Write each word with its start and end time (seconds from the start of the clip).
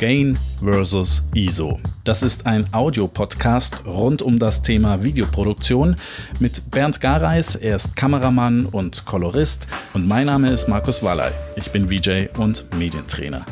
Gain 0.00 0.38
versus 0.64 1.22
ISO. 1.34 1.78
Das 2.04 2.22
ist 2.22 2.46
ein 2.46 2.66
Audiopodcast 2.72 3.84
rund 3.84 4.22
um 4.22 4.38
das 4.38 4.62
Thema 4.62 5.04
Videoproduktion 5.04 5.94
mit 6.38 6.70
Bernd 6.70 7.02
Gareis. 7.02 7.54
Er 7.54 7.76
ist 7.76 7.96
Kameramann 7.96 8.64
und 8.64 9.04
Kolorist 9.04 9.68
und 9.92 10.08
mein 10.08 10.28
Name 10.28 10.52
ist 10.52 10.68
Markus 10.68 11.02
Wallay. 11.02 11.30
Ich 11.56 11.70
bin 11.70 11.90
VJ 11.90 12.28
und 12.38 12.64
Medientrainer. 12.78 13.44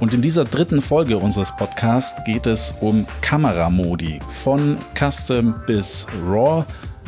Und 0.00 0.12
in 0.12 0.22
dieser 0.22 0.42
dritten 0.42 0.82
Folge 0.82 1.18
unseres 1.18 1.54
Podcasts 1.54 2.20
geht 2.24 2.48
es 2.48 2.74
um 2.80 3.06
Kameramodi 3.20 4.18
von 4.42 4.78
Custom 4.98 5.54
bis 5.68 6.08
RAW, 6.28 6.64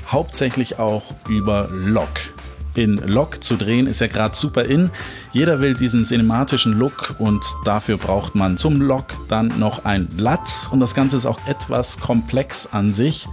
hauptsächlich 0.06 0.78
auch 0.78 1.02
über 1.28 1.68
Log 1.84 2.08
in 2.78 2.96
Log 2.98 3.42
zu 3.42 3.56
drehen, 3.56 3.86
ist 3.86 4.00
ja 4.00 4.06
gerade 4.06 4.36
super 4.36 4.64
in. 4.64 4.90
Jeder 5.32 5.60
will 5.60 5.74
diesen 5.74 6.04
cinematischen 6.04 6.78
Look 6.78 7.16
und 7.18 7.44
dafür 7.64 7.96
braucht 7.96 8.36
man 8.36 8.56
zum 8.56 8.80
Log 8.80 9.06
dann 9.28 9.48
noch 9.58 9.84
ein 9.84 10.08
Latz 10.16 10.68
und 10.70 10.78
das 10.78 10.94
Ganze 10.94 11.16
ist 11.16 11.26
auch 11.26 11.46
etwas 11.48 11.98
komplex 11.98 12.68
an 12.70 12.94
sich. 12.94 13.26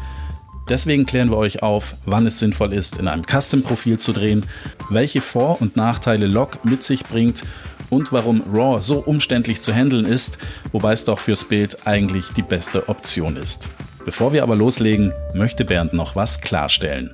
Deswegen 0.67 1.05
klären 1.05 1.29
wir 1.29 1.37
euch 1.37 1.61
auf, 1.61 1.95
wann 2.05 2.25
es 2.25 2.39
sinnvoll 2.39 2.73
ist, 2.73 2.97
in 2.97 3.07
einem 3.07 3.23
Custom-Profil 3.23 3.99
zu 3.99 4.13
drehen, 4.13 4.43
welche 4.89 5.21
Vor- 5.21 5.61
und 5.61 5.75
Nachteile 5.75 6.25
Log 6.25 6.65
mit 6.65 6.83
sich 6.83 7.03
bringt 7.03 7.43
und 7.91 8.11
warum 8.11 8.41
RAW 8.51 8.81
so 8.81 8.97
umständlich 8.97 9.61
zu 9.61 9.71
handeln 9.73 10.05
ist, 10.05 10.39
wobei 10.71 10.93
es 10.93 11.05
doch 11.05 11.19
fürs 11.19 11.45
Bild 11.45 11.85
eigentlich 11.85 12.29
die 12.29 12.41
beste 12.41 12.89
Option 12.89 13.37
ist. 13.37 13.69
Bevor 14.05 14.33
wir 14.33 14.41
aber 14.41 14.55
loslegen, 14.55 15.13
möchte 15.35 15.65
Bernd 15.65 15.93
noch 15.93 16.15
was 16.15 16.41
klarstellen. 16.41 17.11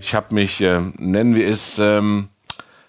Ich 0.00 0.14
habe 0.14 0.34
mich, 0.34 0.60
äh, 0.60 0.80
nennen 0.96 1.34
wir 1.34 1.48
es, 1.48 1.78
ähm, 1.78 2.28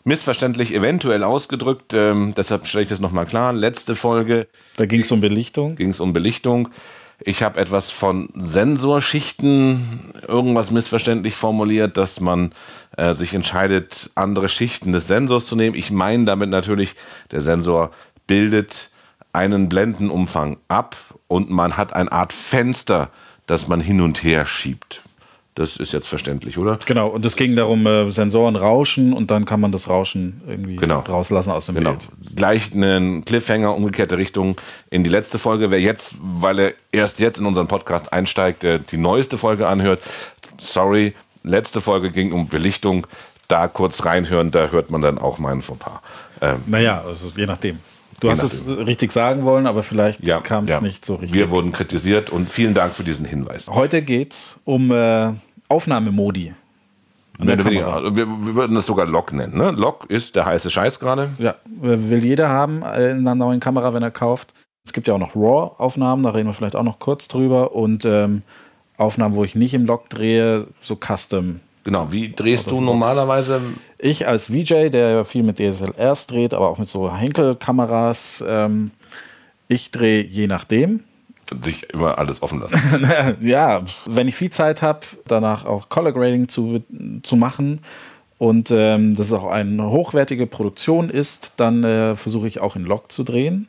missverständlich 0.03 0.73
eventuell 0.73 1.23
ausgedrückt. 1.23 1.93
Ähm, 1.93 2.33
deshalb 2.35 2.67
stelle 2.67 2.83
ich 2.83 2.89
das 2.89 2.99
nochmal 2.99 3.25
klar. 3.25 3.53
Letzte 3.53 3.95
Folge. 3.95 4.47
Da 4.77 4.85
ging 4.85 5.01
es 5.01 5.11
um 5.11 5.21
Belichtung. 5.21 5.75
Ging 5.75 5.91
es 5.91 5.99
um 5.99 6.13
Belichtung. 6.13 6.69
Ich 7.21 7.43
habe 7.43 7.59
etwas 7.59 7.91
von 7.91 8.29
Sensorschichten 8.33 10.13
irgendwas 10.27 10.71
missverständlich 10.71 11.35
formuliert, 11.35 11.97
dass 11.97 12.21
man 12.21 12.53
äh, 12.95 13.13
sich 13.13 13.33
entscheidet, 13.33 14.09
andere 14.15 14.47
Schichten 14.47 14.93
des 14.93 15.07
Sensors 15.07 15.45
zu 15.45 15.57
nehmen. 15.57 15.75
Ich 15.75 15.91
meine 15.91 16.23
damit 16.23 16.49
natürlich, 16.49 16.95
der 17.31 17.41
Sensor 17.41 17.91
bildet 18.25 18.89
einen 19.33 19.67
Blendenumfang 19.67 20.57
ab 20.69 20.95
und 21.27 21.49
man 21.49 21.75
hat 21.75 21.93
eine 21.93 22.11
Art 22.11 22.31
Fenster, 22.31 23.09
das 23.47 23.67
man 23.67 23.81
hin 23.81 23.99
und 23.99 24.23
her 24.23 24.45
schiebt. 24.45 25.01
Das 25.59 25.75
ist 25.75 25.91
jetzt 25.91 26.07
verständlich, 26.07 26.57
oder? 26.57 26.79
Genau, 26.85 27.09
und 27.09 27.25
es 27.25 27.35
ging 27.35 27.53
darum, 27.53 27.85
äh, 27.85 28.09
Sensoren 28.11 28.55
rauschen 28.55 29.11
und 29.11 29.29
dann 29.29 29.43
kann 29.43 29.59
man 29.59 29.73
das 29.73 29.89
Rauschen 29.89 30.39
irgendwie 30.47 30.77
genau. 30.77 30.99
rauslassen 30.99 31.51
aus 31.51 31.65
dem 31.65 31.75
genau. 31.75 31.89
Bild. 31.89 32.07
Gleich 32.33 32.73
einen 32.73 33.25
Cliffhanger, 33.25 33.75
umgekehrte 33.75 34.17
Richtung 34.17 34.55
in 34.89 35.03
die 35.03 35.09
letzte 35.09 35.37
Folge. 35.37 35.69
Wer 35.69 35.81
jetzt, 35.81 36.15
weil 36.21 36.59
er 36.59 36.73
erst 36.93 37.19
jetzt 37.19 37.39
in 37.41 37.45
unseren 37.45 37.67
Podcast 37.67 38.13
einsteigt, 38.13 38.63
der 38.63 38.79
die 38.79 38.95
neueste 38.95 39.37
Folge 39.37 39.67
anhört, 39.67 40.01
sorry, 40.61 41.13
letzte 41.43 41.81
Folge 41.81 42.09
ging 42.09 42.31
um 42.31 42.47
Belichtung. 42.47 43.05
Da 43.49 43.67
kurz 43.67 44.05
reinhören, 44.05 44.51
da 44.51 44.67
hört 44.67 44.91
man 44.91 45.01
dann 45.01 45.17
auch 45.17 45.39
meinen 45.39 45.61
Fauxpas. 45.61 45.99
Ähm, 46.39 46.63
naja, 46.67 47.03
also 47.05 47.33
je 47.35 47.45
nachdem. 47.45 47.79
Du 48.21 48.29
hast 48.29 48.43
es 48.43 48.65
richtig 48.67 49.11
sagen 49.11 49.43
wollen, 49.43 49.67
aber 49.67 49.83
vielleicht 49.83 50.25
ja, 50.25 50.39
kam 50.39 50.65
es 50.65 50.71
ja. 50.71 50.81
nicht 50.81 51.05
so 51.05 51.15
richtig. 51.15 51.37
Wir 51.37 51.51
wurden 51.51 51.71
kritisiert 51.71 52.29
und 52.29 52.49
vielen 52.49 52.73
Dank 52.73 52.93
für 52.93 53.03
diesen 53.03 53.25
Hinweis. 53.25 53.67
Heute 53.67 54.01
geht 54.01 54.33
es 54.33 54.59
um 54.65 54.91
äh, 54.91 55.31
Aufnahmemodi. 55.69 56.53
Mehr 57.37 57.53
oder 57.55 57.65
weniger. 57.65 58.15
Wir, 58.15 58.27
wir, 58.27 58.55
würden 58.55 58.75
das 58.75 58.85
sogar 58.85 59.05
Log 59.05 59.31
nennen. 59.31 59.57
Ne? 59.57 59.71
Log 59.71 60.05
ist 60.09 60.35
der 60.35 60.45
heiße 60.45 60.69
Scheiß 60.69 60.99
gerade. 60.99 61.29
Ja, 61.37 61.55
will 61.65 62.23
jeder 62.23 62.49
haben 62.49 62.79
in 62.79 63.19
einer 63.19 63.35
neuen 63.35 63.61
Kamera, 63.61 63.93
wenn 63.93 64.03
er 64.03 64.11
kauft. 64.11 64.53
Es 64.83 64.91
gibt 64.91 65.07
ja 65.07 65.13
auch 65.13 65.19
noch 65.19 65.35
RAW-Aufnahmen, 65.35 66.23
da 66.23 66.31
reden 66.31 66.49
wir 66.49 66.53
vielleicht 66.53 66.75
auch 66.75 66.83
noch 66.83 66.99
kurz 66.99 67.27
drüber. 67.29 67.73
Und 67.73 68.03
ähm, 68.03 68.41
Aufnahmen, 68.97 69.35
wo 69.35 69.45
ich 69.45 69.55
nicht 69.55 69.73
im 69.73 69.85
Log 69.85 70.09
drehe, 70.09 70.67
so 70.81 70.97
Custom. 70.97 71.61
Genau, 71.85 72.11
wie 72.11 72.33
drehst 72.33 72.69
du 72.69 72.81
normalerweise? 72.81 73.61
Ich 73.97 74.27
als 74.27 74.47
VJ, 74.47 74.89
der 74.89 75.23
viel 75.23 75.43
mit 75.43 75.59
DSLRs 75.59 76.27
dreht, 76.27 76.53
aber 76.53 76.69
auch 76.69 76.77
mit 76.77 76.89
so 76.89 77.15
Henkel-Kameras, 77.15 78.43
ähm, 78.45 78.91
ich 79.69 79.91
drehe 79.91 80.23
je 80.23 80.47
nachdem 80.47 81.03
sich 81.63 81.89
immer 81.93 82.17
alles 82.17 82.41
offen 82.41 82.61
lassen. 82.61 82.79
ja, 83.41 83.81
wenn 84.05 84.27
ich 84.27 84.35
viel 84.35 84.49
Zeit 84.49 84.81
habe, 84.81 85.01
danach 85.27 85.65
auch 85.65 85.89
Color 85.89 86.13
Grading 86.13 86.47
zu, 86.47 86.83
zu 87.23 87.35
machen 87.35 87.79
und 88.37 88.71
ähm, 88.71 89.15
das 89.15 89.33
auch 89.33 89.47
eine 89.47 89.89
hochwertige 89.89 90.47
Produktion 90.47 91.09
ist, 91.09 91.53
dann 91.57 91.83
äh, 91.83 92.15
versuche 92.15 92.47
ich 92.47 92.61
auch 92.61 92.75
in 92.75 92.85
Log 92.85 93.11
zu 93.11 93.23
drehen. 93.23 93.67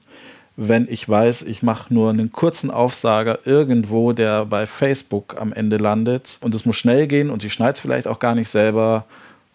Wenn 0.56 0.86
ich 0.90 1.08
weiß, 1.08 1.42
ich 1.42 1.62
mache 1.62 1.92
nur 1.92 2.10
einen 2.10 2.32
kurzen 2.32 2.70
Aufsager 2.70 3.38
irgendwo, 3.44 4.12
der 4.12 4.44
bei 4.44 4.66
Facebook 4.66 5.36
am 5.40 5.52
Ende 5.52 5.78
landet 5.78 6.38
und 6.42 6.54
es 6.54 6.66
muss 6.66 6.76
schnell 6.76 7.06
gehen 7.06 7.30
und 7.30 7.44
ich 7.44 7.52
schneide 7.52 7.72
es 7.72 7.80
vielleicht 7.80 8.06
auch 8.06 8.18
gar 8.18 8.34
nicht 8.34 8.48
selber, 8.48 9.06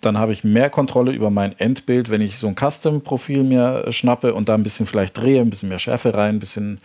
dann 0.01 0.17
habe 0.17 0.31
ich 0.31 0.43
mehr 0.43 0.69
Kontrolle 0.69 1.11
über 1.11 1.29
mein 1.29 1.57
Endbild, 1.59 2.09
wenn 2.09 2.21
ich 2.21 2.37
so 2.37 2.47
ein 2.47 2.55
Custom-Profil 2.55 3.43
mir 3.43 3.91
schnappe 3.91 4.33
und 4.33 4.49
da 4.49 4.53
ein 4.53 4.63
bisschen 4.63 4.85
vielleicht 4.85 5.17
drehe, 5.17 5.41
ein 5.41 5.49
bisschen 5.49 5.69
mehr 5.69 5.79
Schärfe 5.79 6.13
rein, 6.13 6.35
ein 6.35 6.39
bisschen 6.39 6.79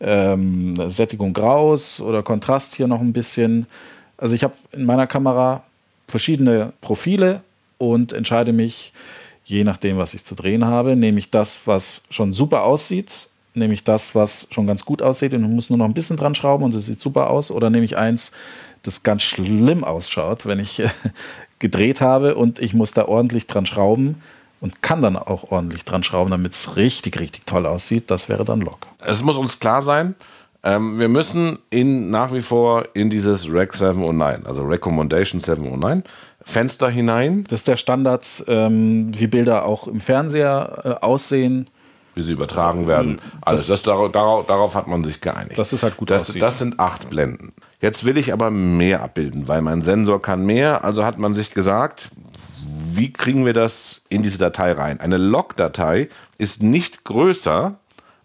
ähm, 0.00 0.74
Sättigung 0.90 1.36
raus 1.36 2.00
oder 2.00 2.22
Kontrast 2.22 2.74
hier 2.74 2.86
noch 2.86 3.00
ein 3.00 3.12
bisschen. 3.12 3.66
Also 4.16 4.34
ich 4.34 4.44
habe 4.44 4.54
in 4.72 4.84
meiner 4.84 5.06
Kamera 5.06 5.64
verschiedene 6.08 6.72
Profile 6.80 7.42
und 7.78 8.12
entscheide 8.12 8.52
mich, 8.52 8.92
je 9.44 9.64
nachdem, 9.64 9.98
was 9.98 10.14
ich 10.14 10.24
zu 10.24 10.34
drehen 10.34 10.64
habe, 10.64 10.96
nehme 10.96 11.18
ich 11.18 11.30
das, 11.30 11.60
was 11.66 12.02
schon 12.10 12.32
super 12.32 12.64
aussieht, 12.64 13.28
nehme 13.54 13.74
ich 13.74 13.84
das, 13.84 14.14
was 14.14 14.48
schon 14.50 14.66
ganz 14.66 14.84
gut 14.84 15.02
aussieht 15.02 15.34
und 15.34 15.42
muss 15.42 15.70
nur 15.70 15.78
noch 15.78 15.86
ein 15.86 15.94
bisschen 15.94 16.16
dran 16.16 16.34
schrauben 16.34 16.64
und 16.64 16.74
es 16.74 16.86
sieht 16.86 17.00
super 17.00 17.30
aus, 17.30 17.50
oder 17.50 17.70
nehme 17.70 17.84
ich 17.84 17.96
eins, 17.96 18.32
das 18.82 19.02
ganz 19.02 19.22
schlimm 19.22 19.84
ausschaut, 19.84 20.46
wenn 20.46 20.58
ich 20.58 20.82
gedreht 21.58 22.00
habe 22.00 22.34
und 22.34 22.58
ich 22.58 22.74
muss 22.74 22.92
da 22.92 23.06
ordentlich 23.06 23.46
dran 23.46 23.66
schrauben 23.66 24.16
und 24.60 24.82
kann 24.82 25.00
dann 25.00 25.16
auch 25.16 25.50
ordentlich 25.50 25.84
dran 25.84 26.02
schrauben, 26.02 26.30
damit 26.30 26.52
es 26.52 26.76
richtig, 26.76 27.20
richtig 27.20 27.46
toll 27.46 27.66
aussieht. 27.66 28.10
Das 28.10 28.28
wäre 28.28 28.44
dann 28.44 28.60
Log. 28.60 28.78
Es 28.98 29.22
muss 29.22 29.36
uns 29.36 29.58
klar 29.58 29.82
sein, 29.82 30.14
ähm, 30.66 30.98
wir 30.98 31.08
müssen 31.08 31.60
in, 31.70 32.10
nach 32.10 32.32
wie 32.32 32.42
vor 32.42 32.88
in 32.92 33.08
dieses 33.08 33.48
Rec 33.48 33.72
709, 33.72 34.46
also 34.46 34.64
Recommendation 34.64 35.40
709, 35.40 36.02
Fenster 36.44 36.88
hinein. 36.88 37.44
Das 37.44 37.60
ist 37.60 37.68
der 37.68 37.76
Standard, 37.76 38.44
ähm, 38.48 39.10
wie 39.12 39.28
Bilder 39.28 39.64
auch 39.64 39.86
im 39.86 40.00
Fernseher 40.00 40.82
äh, 40.84 41.04
aussehen. 41.04 41.68
Wie 42.16 42.22
sie 42.22 42.32
übertragen 42.32 42.88
werden. 42.88 43.20
Alles. 43.42 43.68
Das, 43.68 43.82
das 43.82 44.10
darauf, 44.10 44.46
darauf, 44.46 44.74
hat 44.74 44.88
man 44.88 45.04
sich 45.04 45.20
geeinigt. 45.20 45.56
Das 45.56 45.72
ist 45.72 45.84
halt 45.84 45.96
gut 45.96 46.10
das, 46.10 46.32
das 46.32 46.58
sind 46.58 46.80
acht 46.80 47.10
Blenden. 47.10 47.52
Jetzt 47.80 48.04
will 48.04 48.16
ich 48.16 48.32
aber 48.32 48.50
mehr 48.50 49.02
abbilden, 49.02 49.46
weil 49.46 49.62
mein 49.62 49.82
Sensor 49.82 50.20
kann 50.20 50.44
mehr. 50.44 50.82
Also 50.82 51.04
hat 51.04 51.18
man 51.18 51.36
sich 51.36 51.52
gesagt, 51.52 52.10
wie 52.96 53.12
kriegen 53.12 53.44
wir 53.44 53.52
das 53.52 54.02
in 54.08 54.22
diese 54.22 54.38
Datei 54.38 54.72
rein? 54.72 55.00
Eine 55.00 55.16
Log-Datei 55.16 56.08
ist 56.38 56.62
nicht 56.62 57.04
größer 57.04 57.76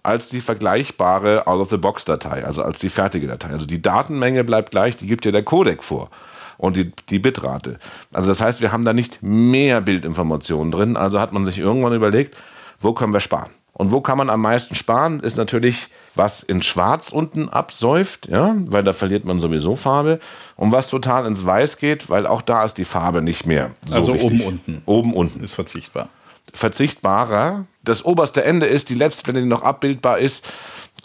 als 0.03 0.29
die 0.29 0.41
vergleichbare 0.41 1.45
Out-of-the-Box-Datei, 1.45 2.43
also 2.45 2.63
als 2.63 2.79
die 2.79 2.89
fertige 2.89 3.27
Datei. 3.27 3.49
Also 3.49 3.65
die 3.65 3.81
Datenmenge 3.81 4.43
bleibt 4.43 4.71
gleich, 4.71 4.97
die 4.97 5.07
gibt 5.07 5.25
ja 5.25 5.31
der 5.31 5.43
Codec 5.43 5.83
vor 5.83 6.09
und 6.57 6.77
die, 6.77 6.91
die 7.09 7.19
Bitrate. 7.19 7.77
Also 8.13 8.27
das 8.27 8.41
heißt, 8.41 8.61
wir 8.61 8.71
haben 8.71 8.85
da 8.85 8.93
nicht 8.93 9.21
mehr 9.21 9.81
Bildinformationen 9.81 10.71
drin. 10.71 10.97
Also 10.97 11.19
hat 11.19 11.33
man 11.33 11.45
sich 11.45 11.59
irgendwann 11.59 11.93
überlegt, 11.93 12.35
wo 12.79 12.93
können 12.93 13.13
wir 13.13 13.19
sparen? 13.19 13.49
Und 13.73 13.91
wo 13.91 14.01
kann 14.01 14.17
man 14.17 14.29
am 14.29 14.41
meisten 14.41 14.75
sparen, 14.75 15.19
ist 15.21 15.37
natürlich 15.37 15.87
was 16.15 16.43
in 16.43 16.61
Schwarz 16.61 17.09
unten 17.09 17.49
absäuft, 17.49 18.27
ja, 18.27 18.55
weil 18.65 18.83
da 18.83 18.93
verliert 18.93 19.25
man 19.25 19.39
sowieso 19.39 19.75
Farbe. 19.75 20.19
Und 20.55 20.71
was 20.71 20.89
total 20.89 21.25
ins 21.25 21.45
Weiß 21.45 21.77
geht, 21.77 22.09
weil 22.09 22.27
auch 22.27 22.41
da 22.41 22.63
ist 22.63 22.77
die 22.77 22.85
Farbe 22.85 23.21
nicht 23.21 23.45
mehr 23.45 23.71
so 23.87 23.95
Also 23.95 24.13
wichtig. 24.13 24.31
oben 24.31 24.41
unten. 24.41 24.81
Oben 24.85 25.13
unten. 25.13 25.43
Ist 25.43 25.55
verzichtbar. 25.55 26.09
Verzichtbarer. 26.53 27.65
Das 27.83 28.03
oberste 28.03 28.43
Ende 28.43 28.65
ist, 28.65 28.89
die 28.89 28.95
letzte 28.95 29.23
Blende, 29.23 29.41
die 29.41 29.47
noch 29.47 29.63
abbildbar 29.63 30.19
ist. 30.19 30.45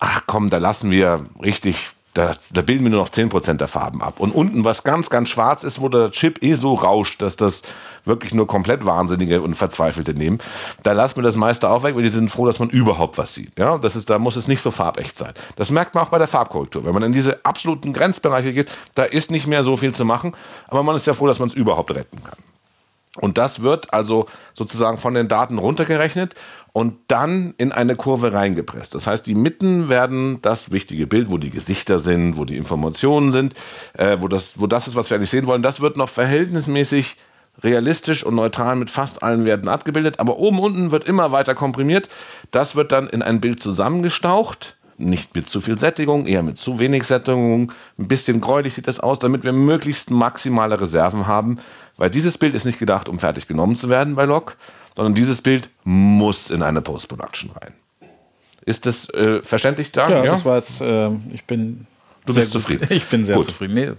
Ach 0.01 0.23
komm, 0.27 0.51
da 0.51 0.59
lassen 0.59 0.91
wir 0.91 1.27
richtig 1.41 1.91
da, 2.17 2.33
da, 2.51 2.63
bilden 2.63 2.85
wir 2.85 2.91
nur 2.91 3.01
noch 3.01 3.11
10% 3.11 3.55
der 3.55 3.69
Farben 3.69 4.01
ab. 4.01 4.21
Und 4.21 4.31
unten, 4.35 4.65
was 4.65 4.85
ganz, 4.85 5.11
ganz 5.11 5.29
schwarz 5.29 5.65
ist, 5.65 5.83
wo 5.83 5.91
der 5.91 6.11
Chip 6.13 6.43
eh 6.43 6.55
so 6.55 6.75
rauscht, 6.75 7.21
dass 7.21 7.37
das 7.37 7.61
wirklich 8.07 8.33
nur 8.35 8.47
komplett 8.47 8.85
Wahnsinnige 8.85 9.43
und 9.43 9.55
Verzweifelte 9.55 10.15
nehmen, 10.15 10.39
da 10.83 10.93
lassen 10.93 11.17
wir 11.17 11.23
das 11.23 11.37
meiste 11.37 11.69
auch 11.69 11.83
weg, 11.83 11.95
weil 11.97 12.03
die 12.03 12.09
sind 12.09 12.31
froh, 12.31 12.47
dass 12.47 12.59
man 12.59 12.71
überhaupt 12.71 13.19
was 13.19 13.35
sieht. 13.35 13.59
Ja, 13.59 13.79
das 13.79 13.97
ist, 13.97 14.09
da 14.09 14.19
muss 14.19 14.37
es 14.37 14.49
nicht 14.49 14.63
so 14.63 14.71
farbecht 14.71 15.17
sein. 15.17 15.35
Das 15.57 15.71
merkt 15.71 15.95
man 15.95 16.05
auch 16.05 16.11
bei 16.11 16.19
der 16.19 16.29
Farbkorrektur. 16.29 16.85
Wenn 16.85 16.95
man 16.95 17.03
in 17.03 17.13
diese 17.13 17.45
absoluten 17.45 17.93
Grenzbereiche 17.93 18.53
geht, 18.53 18.71
da 18.95 19.05
ist 19.05 19.31
nicht 19.31 19.47
mehr 19.47 19.65
so 19.65 19.77
viel 19.77 19.95
zu 19.95 20.05
machen, 20.05 20.33
aber 20.69 20.83
man 20.83 20.97
ist 20.97 21.07
ja 21.07 21.15
froh, 21.15 21.27
dass 21.27 21.39
man 21.39 21.49
es 21.49 21.55
überhaupt 21.55 21.95
retten 21.95 22.23
kann. 22.23 22.39
Und 23.19 23.39
das 23.39 23.63
wird 23.63 23.93
also 23.93 24.27
sozusagen 24.55 24.99
von 24.99 25.15
den 25.15 25.29
Daten 25.29 25.59
runtergerechnet 25.59 26.35
und 26.73 26.99
dann 27.09 27.55
in 27.57 27.73
eine 27.73 27.97
Kurve 27.97 28.35
reingepresst. 28.35 28.95
Das 28.95 29.07
heißt, 29.07 29.27
die 29.27 29.35
Mitten 29.35 29.89
werden 29.89 30.43
das 30.43 30.71
wichtige 30.71 31.07
Bild, 31.07 31.31
wo 31.31 31.39
die 31.39 31.51
Gesichter 31.51 31.99
sind, 31.99 32.37
wo 32.37 32.45
die 32.45 32.57
Informationen 32.57 33.33
sind, 33.33 33.55
äh, 33.95 34.19
wo, 34.21 34.29
das, 34.29 34.61
wo 34.61 34.67
das 34.67 34.87
ist, 34.87 34.97
was 34.97 35.09
wir 35.09 35.17
eigentlich 35.17 35.31
sehen 35.31 35.47
wollen, 35.47 35.63
das 35.63 35.81
wird 35.81 35.97
noch 35.97 36.11
verhältnismäßig 36.11 37.17
realistisch 37.63 38.25
und 38.25 38.35
neutral 38.35 38.77
mit 38.77 38.91
fast 38.91 39.23
allen 39.23 39.45
Werten 39.45 39.69
abgebildet, 39.69 40.21
aber 40.21 40.39
oben 40.39 40.59
unten 40.59 40.91
wird 40.91 41.05
immer 41.05 41.33
weiter 41.33 41.55
komprimiert. 41.55 42.09
Das 42.51 42.77
wird 42.77 42.93
dann 42.93 43.09
in 43.09 43.23
ein 43.23 43.41
Bild 43.41 43.63
zusammengestaucht. 43.63 44.77
Nicht 44.99 45.35
mit 45.35 45.51
zu 45.51 45.61
viel 45.61 45.79
Sättigung, 45.79 46.27
eher 46.27 46.43
mit 46.43 46.57
zu 46.57 46.79
wenig 46.79 47.05
Sättigung. 47.05 47.73
Ein 47.99 48.09
bisschen 48.09 48.41
gräulich 48.41 48.75
sieht 48.75 48.89
das 48.89 48.99
aus, 48.99 49.19
damit 49.19 49.45
wir 49.45 49.53
möglichst 49.53 50.11
maximale 50.11 50.81
Reserven 50.81 51.27
haben. 51.27 51.59
Weil 51.99 52.09
dieses 52.09 52.39
Bild 52.39 52.55
ist 52.55 52.65
nicht 52.65 52.79
gedacht, 52.79 53.09
um 53.09 53.19
fertig 53.19 53.47
genommen 53.47 53.77
zu 53.77 53.91
werden 53.91 54.15
bei 54.15 54.25
Log, 54.25 54.57
sondern 54.95 55.15
dieses 55.15 55.43
Bild 55.43 55.69
muss 55.85 56.51
in 56.51 56.63
eine 56.63 56.81
Post-Production 56.81 57.51
rein. 57.61 57.75
Ist 58.65 58.87
das 58.87 59.09
äh, 59.11 59.43
verständlich 59.43 59.93
da? 59.93 60.09
Ja, 60.09 60.25
ja, 60.25 60.31
das 60.33 60.45
war 60.45 60.57
jetzt, 60.57 60.81
äh, 60.81 61.11
ich 61.33 61.45
bin. 61.45 61.87
Du 62.25 62.35
bist 62.35 62.53
gut. 62.53 62.63
zufrieden. 62.63 62.89
Ich 62.91 63.07
bin 63.07 63.25
sehr 63.25 63.37
gut. 63.37 63.45
zufrieden. 63.45 63.75
Nee, 63.75 63.93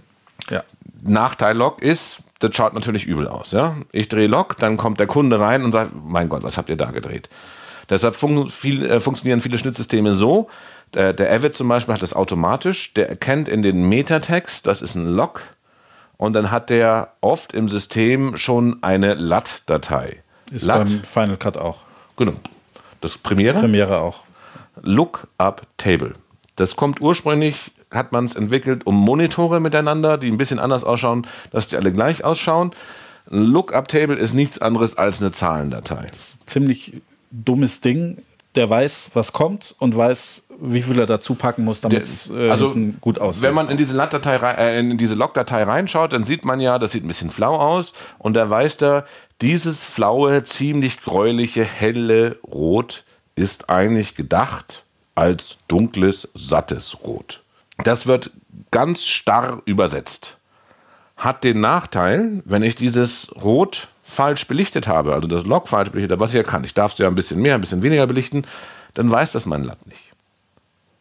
ja. 0.50 0.62
Nachteil 1.02 1.56
Log 1.56 1.80
ist, 1.80 2.18
das 2.38 2.54
schaut 2.54 2.74
natürlich 2.74 3.06
übel 3.06 3.28
aus. 3.28 3.52
Ja? 3.52 3.76
Ich 3.92 4.08
drehe 4.08 4.28
Log, 4.28 4.56
dann 4.56 4.76
kommt 4.76 5.00
der 5.00 5.06
Kunde 5.06 5.40
rein 5.40 5.64
und 5.64 5.72
sagt, 5.72 5.92
mein 6.04 6.28
Gott, 6.28 6.42
was 6.42 6.56
habt 6.56 6.68
ihr 6.68 6.76
da 6.76 6.90
gedreht? 6.90 7.28
Deshalb 7.90 8.14
fun 8.14 8.50
viel, 8.50 8.84
äh, 8.88 9.00
funktionieren 9.00 9.40
viele 9.40 9.58
Schnittsysteme 9.58 10.14
so. 10.14 10.48
Der, 10.94 11.12
der 11.12 11.32
Avid 11.32 11.54
zum 11.54 11.68
Beispiel 11.68 11.94
hat 11.94 12.02
das 12.02 12.14
automatisch. 12.14 12.94
Der 12.94 13.08
erkennt 13.08 13.48
in 13.48 13.62
den 13.62 13.88
Metatext, 13.88 14.66
das 14.66 14.82
ist 14.82 14.94
ein 14.94 15.06
Log. 15.06 15.42
Und 16.16 16.32
dann 16.32 16.50
hat 16.50 16.70
der 16.70 17.12
oft 17.20 17.52
im 17.52 17.68
System 17.68 18.36
schon 18.36 18.82
eine 18.82 19.14
LAT-Datei. 19.14 20.22
Ist 20.50 20.64
LAT. 20.64 20.78
beim 20.78 21.04
Final 21.04 21.36
Cut 21.36 21.56
auch. 21.56 21.78
Genau. 22.16 22.32
Das 23.00 23.16
Premiere? 23.16 23.60
Premiere 23.60 24.00
auch. 24.00 24.24
Lookup 24.82 25.62
Table. 25.76 26.14
Das 26.56 26.76
kommt 26.76 27.00
ursprünglich 27.00 27.70
hat 27.90 28.12
man 28.12 28.24
es 28.24 28.34
entwickelt, 28.34 28.86
um 28.86 28.96
Monitore 28.96 29.60
miteinander, 29.60 30.18
die 30.18 30.30
ein 30.30 30.36
bisschen 30.36 30.58
anders 30.58 30.84
ausschauen, 30.84 31.26
dass 31.50 31.68
die 31.68 31.76
alle 31.76 31.92
gleich 31.92 32.24
ausschauen. 32.24 32.72
Ein 33.30 33.44
Lookup-Table 33.44 34.16
ist 34.16 34.34
nichts 34.34 34.58
anderes 34.60 34.96
als 34.96 35.20
eine 35.20 35.32
Zahlendatei. 35.32 36.06
Das 36.10 36.18
ist 36.18 36.42
ein 36.42 36.46
ziemlich 36.46 37.00
dummes 37.30 37.80
Ding. 37.80 38.18
Der 38.54 38.68
weiß, 38.68 39.10
was 39.12 39.32
kommt 39.32 39.74
und 39.78 39.96
weiß, 39.96 40.46
wie 40.60 40.82
viel 40.82 40.98
er 40.98 41.06
dazu 41.06 41.34
packen 41.34 41.64
muss, 41.64 41.80
damit 41.80 42.02
es 42.02 42.30
äh, 42.30 42.50
also, 42.50 42.74
gut 43.00 43.18
aussieht. 43.18 43.42
Wenn 43.42 43.54
man 43.54 43.68
in 43.68 43.76
diese, 43.76 43.96
äh, 43.96 44.80
in 44.80 44.98
diese 44.98 45.14
Log-Datei 45.14 45.62
reinschaut, 45.62 46.12
dann 46.12 46.24
sieht 46.24 46.44
man 46.44 46.58
ja, 46.58 46.78
das 46.78 46.92
sieht 46.92 47.04
ein 47.04 47.08
bisschen 47.08 47.30
flau 47.30 47.56
aus 47.56 47.92
und 48.18 48.34
da 48.34 48.48
weiß 48.48 48.78
der, 48.78 49.04
dieses 49.42 49.76
flaue, 49.78 50.42
ziemlich 50.44 51.00
gräuliche, 51.00 51.62
helle 51.62 52.38
Rot 52.42 53.04
ist 53.36 53.70
eigentlich 53.70 54.16
gedacht 54.16 54.84
als 55.14 55.58
dunkles, 55.68 56.28
sattes 56.34 56.96
Rot. 57.04 57.42
Das 57.84 58.06
wird 58.06 58.30
ganz 58.70 59.04
starr 59.04 59.62
übersetzt. 59.64 60.38
Hat 61.16 61.44
den 61.44 61.60
Nachteil, 61.60 62.42
wenn 62.44 62.62
ich 62.62 62.74
dieses 62.74 63.34
Rot 63.42 63.88
falsch 64.04 64.46
belichtet 64.46 64.86
habe, 64.86 65.14
also 65.14 65.28
das 65.28 65.44
Log 65.44 65.68
falsch 65.68 65.90
belichtet 65.90 66.12
habe, 66.12 66.20
was 66.20 66.30
ich 66.30 66.36
ja 66.36 66.42
kann, 66.42 66.64
ich 66.64 66.74
darf 66.74 66.92
es 66.92 66.98
ja 66.98 67.08
ein 67.08 67.14
bisschen 67.14 67.40
mehr, 67.40 67.54
ein 67.54 67.60
bisschen 67.60 67.82
weniger 67.82 68.06
belichten, 68.06 68.44
dann 68.94 69.10
weiß 69.10 69.32
das 69.32 69.46
mein 69.46 69.64
Latt 69.64 69.86
nicht. 69.86 70.02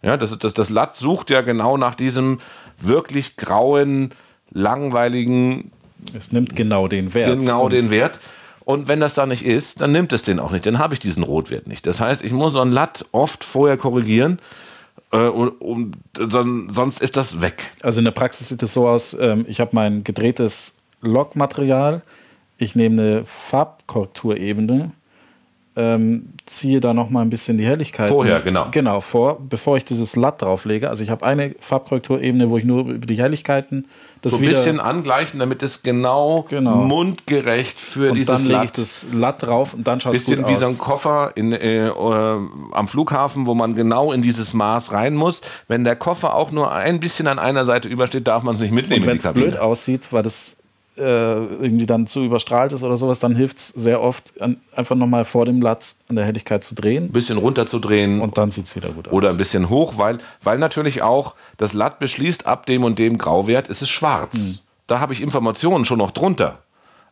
Ja, 0.02 0.18
das, 0.18 0.38
das, 0.38 0.54
das 0.54 0.70
Latt 0.70 0.96
sucht 0.96 1.30
ja 1.30 1.42
genau 1.42 1.78
nach 1.78 1.96
diesem 1.96 2.40
wirklich 2.80 3.38
grauen, 3.38 4.12
langweiligen. 4.52 5.72
Es 6.14 6.32
nimmt 6.32 6.56
genau 6.56 6.88
den 6.88 7.14
Wert. 7.14 7.40
Genau 7.40 7.70
den 7.70 7.90
Wert. 7.90 8.20
Und 8.64 8.88
wenn 8.88 9.00
das 9.00 9.14
da 9.14 9.26
nicht 9.26 9.46
ist, 9.46 9.82
dann 9.82 9.94
nimmt 9.94 10.12
es 10.14 10.24
den 10.24 10.40
auch 10.40 10.52
nicht. 10.52 10.66
Dann 10.66 10.78
habe 10.78 10.94
ich 10.94 11.00
diesen 11.00 11.24
Rotwert 11.24 11.68
nicht. 11.68 11.86
Das 11.86 12.02
heißt, 12.02 12.24
ich 12.24 12.34
muss 12.34 12.54
so 12.54 12.62
ein 12.62 12.72
Latt 12.72 13.06
oft 13.12 13.44
vorher 13.44 13.78
korrigieren, 13.78 14.40
äh, 15.12 15.28
und, 15.28 15.50
und, 15.62 15.96
sonst 16.16 17.02
ist 17.02 17.18
das 17.18 17.42
weg. 17.42 17.72
Also 17.82 18.00
in 18.00 18.06
der 18.06 18.12
Praxis 18.12 18.50
sieht 18.50 18.64
es 18.64 18.74
so 18.74 18.88
aus, 18.88 19.16
ähm, 19.20 19.46
ich 19.48 19.60
habe 19.60 19.72
mein 19.74 20.04
gedrehtes 20.04 20.76
Logmaterial, 21.02 22.02
ich 22.58 22.76
nehme 22.76 23.02
eine 23.02 23.26
Farbkorrekturebene, 23.26 24.92
ähm, 25.78 26.30
ziehe 26.48 26.80
da 26.80 26.94
noch 26.94 27.12
mal 27.12 27.22
ein 27.22 27.30
bisschen 27.30 27.60
die 27.60 27.66
Helligkeit. 27.66 28.10
Vorher, 28.10 28.40
genau. 28.42 28.68
Genau, 28.72 29.00
vor, 29.00 29.38
bevor 29.40 29.78
ich 29.78 29.86
dieses 29.86 30.16
Latt 30.16 30.42
drauflege. 30.42 30.90
Also 30.90 31.04
ich 31.04 31.12
habe 31.12 31.24
eine 31.24 31.56
Farbkorrekturebene, 31.60 32.50
wo 32.50 32.58
ich 32.58 32.66
nur 32.66 32.88
über 32.88 33.06
die 33.06 33.22
Helligkeiten 33.22 33.86
das 34.24 34.32
so 34.32 34.40
ein 34.40 34.44
bisschen 34.44 34.80
angleichen, 34.80 35.40
damit 35.40 35.62
es 35.62 35.84
genau, 35.84 36.46
genau. 36.50 36.78
mundgerecht 36.78 37.80
für 37.80 38.10
und 38.10 38.16
dieses 38.16 38.28
dann 38.28 38.46
lege 38.48 38.64
ich 38.66 38.72
das 38.72 39.06
Latt 39.14 39.44
drauf 39.44 39.76
und 39.76 39.88
dann 39.88 40.02
schaut 40.02 40.16
es 40.16 40.26
gut 40.26 40.40
aus. 40.40 40.46
Bisschen 40.46 40.56
wie 40.56 40.60
so 40.60 40.68
ein 40.68 40.78
Koffer 40.80 41.34
in, 41.36 41.54
äh, 41.54 41.90
äh, 41.90 41.92
am 42.72 42.88
Flughafen, 42.88 43.46
wo 43.46 43.54
man 43.54 43.76
genau 43.76 44.12
in 44.12 44.24
dieses 44.24 44.56
Maß 44.56 44.94
rein 44.94 45.16
muss. 45.16 45.42
Wenn 45.68 45.84
der 45.84 45.96
Koffer 45.96 46.34
auch 46.34 46.52
nur 46.52 46.74
ein 46.74 47.00
bisschen 47.00 47.28
an 47.28 47.38
einer 47.38 47.66
Seite 47.66 47.88
übersteht, 47.88 48.28
darf 48.28 48.42
man 48.42 48.56
es 48.56 48.62
nicht 48.62 48.74
mitnehmen. 48.74 49.06
Wenn 49.06 49.18
es 49.18 49.28
blöd 49.32 49.58
aussieht, 49.58 50.12
weil 50.12 50.24
das 50.24 50.58
äh, 50.98 51.02
irgendwie 51.02 51.86
dann 51.86 52.08
zu 52.08 52.24
überstrahlt 52.24 52.74
ist 52.74 52.84
oder 52.84 52.98
sowas, 52.98 53.20
dann 53.20 53.36
hilft 53.36 53.58
es 53.58 53.68
sehr 53.70 54.02
oft, 54.02 54.40
an, 54.42 54.58
einfach 54.76 54.96
nochmal 54.96 55.26
vor 55.26 55.46
dem 55.46 55.62
Latz 55.62 55.98
an 56.10 56.16
der 56.16 56.26
Helligkeit 56.26 56.64
zu 56.64 56.76
drehen. 56.76 57.06
Ein 57.06 57.12
bisschen 57.12 57.38
runter 57.38 57.68
zu 57.68 57.80
drehen. 57.80 58.22
Und 58.22 58.38
dann 58.38 58.52
sieht 58.52 58.66
es 58.66 58.76
wieder 58.76 58.90
gut 58.90 59.08
aus. 59.08 59.14
Oder 59.14 59.30
ein 59.30 59.38
bisschen 59.38 59.70
hoch, 59.70 59.98
weil, 59.98 60.20
weil 60.44 60.58
natürlich 60.58 61.02
auch 61.02 61.36
das 61.58 61.74
Latt 61.74 62.00
beschließt, 62.00 62.46
ab 62.46 62.66
dem 62.66 62.84
und 62.84 63.00
dem 63.00 63.18
Grauwert 63.18 63.68
ist 63.68 63.82
es 63.82 63.90
schwarz. 63.90 64.34
Mhm. 64.34 64.60
Da 64.88 65.00
habe 65.00 65.14
ich 65.14 65.22
Informationen 65.22 65.86
schon 65.86 65.98
noch 65.98 66.12
drunter. 66.12 66.60